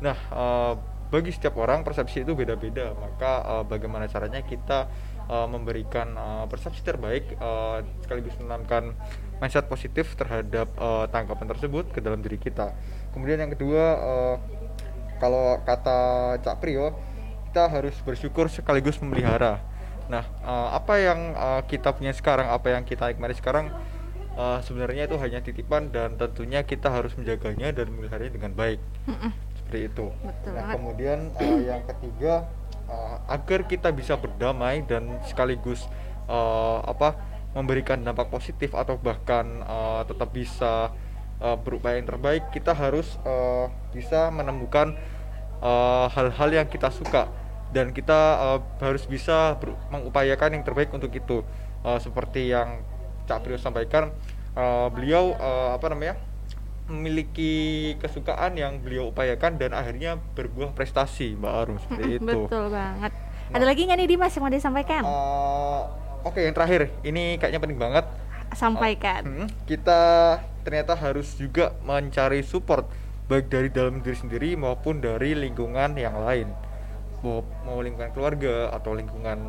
[0.02, 0.73] Nah uh,
[1.11, 2.95] bagi setiap orang persepsi itu beda-beda.
[2.95, 4.88] Maka uh, bagaimana caranya kita
[5.32, 8.91] uh, memberikan uh, persepsi terbaik uh, sekaligus menanamkan
[9.40, 12.76] mindset positif terhadap uh, tanggapan tersebut ke dalam diri kita.
[13.16, 14.36] Kemudian yang kedua uh,
[15.18, 16.94] kalau kata Cak Prio
[17.49, 19.64] kita harus bersyukur sekaligus memelihara.
[20.12, 23.72] Nah uh, apa yang uh, kita punya sekarang apa yang kita nikmati sekarang
[24.36, 28.80] uh, sebenarnya itu hanya titipan dan tentunya kita harus menjaganya dan memeliharanya dengan baik.
[29.58, 30.06] Seperti itu.
[30.22, 32.45] Betul nah kemudian uh, yang ketiga
[32.91, 35.88] uh, agar kita bisa berdamai dan sekaligus
[36.27, 37.15] uh, apa
[37.55, 40.91] memberikan dampak positif atau bahkan uh, tetap bisa
[41.39, 44.95] uh, berupaya yang terbaik kita harus uh, bisa menemukan
[45.63, 47.27] uh, hal-hal yang kita suka.
[47.72, 49.55] Dan kita uh, harus bisa
[49.88, 51.47] mengupayakan yang terbaik untuk itu.
[51.81, 52.84] Uh, seperti yang
[53.26, 54.11] Cak Prio sampaikan
[54.59, 56.19] uh, beliau uh, apa namanya
[56.91, 57.53] memiliki
[57.97, 62.39] kesukaan yang beliau upayakan dan akhirnya berbuah prestasi Mbak Arum seperti itu.
[62.45, 63.11] Betul banget.
[63.51, 65.01] Ada lagi nggak nih Dimas yang mau disampaikan?
[65.03, 65.84] Uh,
[66.22, 68.05] Oke yang terakhir ini kayaknya penting banget
[68.51, 69.23] Sampaikan.
[69.23, 70.01] Hmm, kita
[70.61, 72.85] ternyata harus juga mencari support
[73.26, 76.51] baik dari dalam diri sendiri maupun dari lingkungan yang lain
[77.23, 79.39] mau, mau lingkungan keluarga atau lingkungan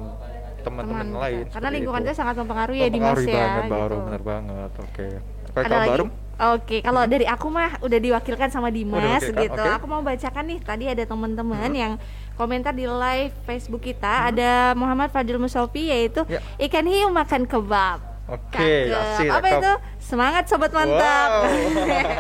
[0.63, 1.19] teman-teman Teman.
[1.19, 2.07] lain Karena seperti lingkungan itu.
[2.07, 3.35] itu sangat mempengaruhi ya Dimas Mempengaruhi ya.
[3.35, 4.07] banget baru gitu.
[4.07, 5.07] bener banget oke
[5.53, 6.07] Oke, Ada lagi?
[6.43, 9.63] Oke, kalau dari aku mah udah diwakilkan sama Dimas diwakilkan, gitu.
[9.63, 9.77] oke.
[9.79, 11.93] Aku mau bacakan nih tadi ada teman-teman yang
[12.35, 16.43] komentar di live Facebook kita ada Muhammad Fadil Musofi yaitu Ya.
[16.61, 18.03] ikan hiu makan kebab.
[18.25, 18.91] oke Cakep.
[18.91, 19.73] asik Apa itu?
[20.13, 21.49] Semangat sobat mantap.
[21.49, 21.49] Wow.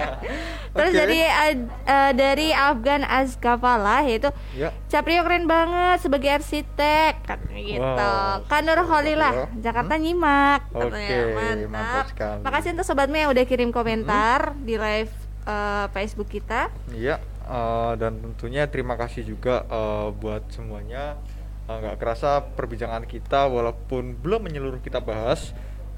[0.72, 1.00] Terus Oke.
[1.04, 7.84] dari eh, dari Afgan Azkafala yaitu ya Caprio keren banget sebagai arsitek katanya gitu.
[7.84, 8.48] Wow.
[8.48, 9.60] Kanur Holilah, Caprio.
[9.60, 11.20] Jakarta nyimak katanya.
[11.20, 11.68] Oke, mantap.
[11.68, 12.40] mantap sekali.
[12.48, 15.12] Makasih untuk sobatmu yang udah kirim komentar di live
[15.44, 16.72] eh, Facebook kita.
[16.96, 21.20] Iya, eh, dan tentunya terima kasih juga eh, buat semuanya.
[21.68, 25.52] Nggak kerasa perbincangan kita walaupun belum menyeluruh kita bahas,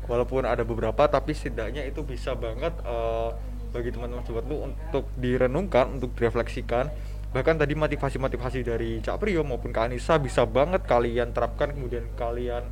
[0.06, 3.28] walaupun ada beberapa, tapi setidaknya itu bisa banget eh,
[3.70, 6.88] bagi teman-teman sobat lu untuk direnungkan, untuk direfleksikan.
[7.34, 12.62] Bahkan tadi motivasi-motivasi dari Cak Priyo maupun Kak Anissa bisa banget kalian terapkan kemudian kalian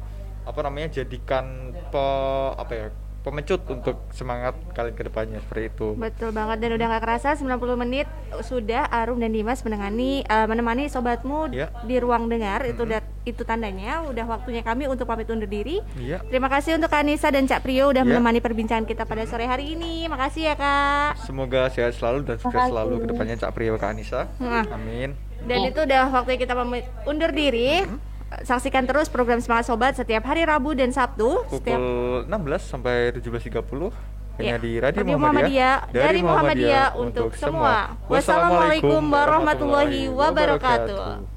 [0.42, 2.04] apa namanya jadikan pe,
[2.54, 2.86] apa ya
[3.22, 5.94] pemecut untuk semangat kalian ke depannya seperti itu.
[5.94, 8.06] Betul banget dan udah gak kerasa 90 menit
[8.42, 11.70] sudah Arum dan Dimas menemani eh, menemani sobatmu Ya.
[11.82, 15.78] di ruang dengar itu dat- itu tandanya udah waktunya kami untuk pamit undur diri.
[15.94, 16.18] Iya.
[16.26, 18.08] Terima kasih untuk Anissa dan Cak Prio udah Ya.
[18.08, 20.10] menemani perbincangan kita pada sore hari ini.
[20.10, 21.22] Makasih ya Kak.
[21.22, 24.26] Semoga sehat selalu dan sukses selalu ke depannya Cak Priyo Kak Anissa.
[24.42, 24.66] Nah.
[24.74, 25.14] Amin.
[25.42, 27.82] Dan itu udah waktunya kita pamit undur diri.
[28.42, 31.44] Saksikan terus program Semangat Sobat setiap hari Rabu dan Sabtu.
[31.52, 33.92] Setiap Pukul 16 sampai 17.30
[34.40, 37.92] hanya Ya, di Radio, Radio Muhammadiyah, dari Muhammadiyah untuk semua.
[38.08, 41.28] Wassalamualaikum warahmatullahi wabarakatuh.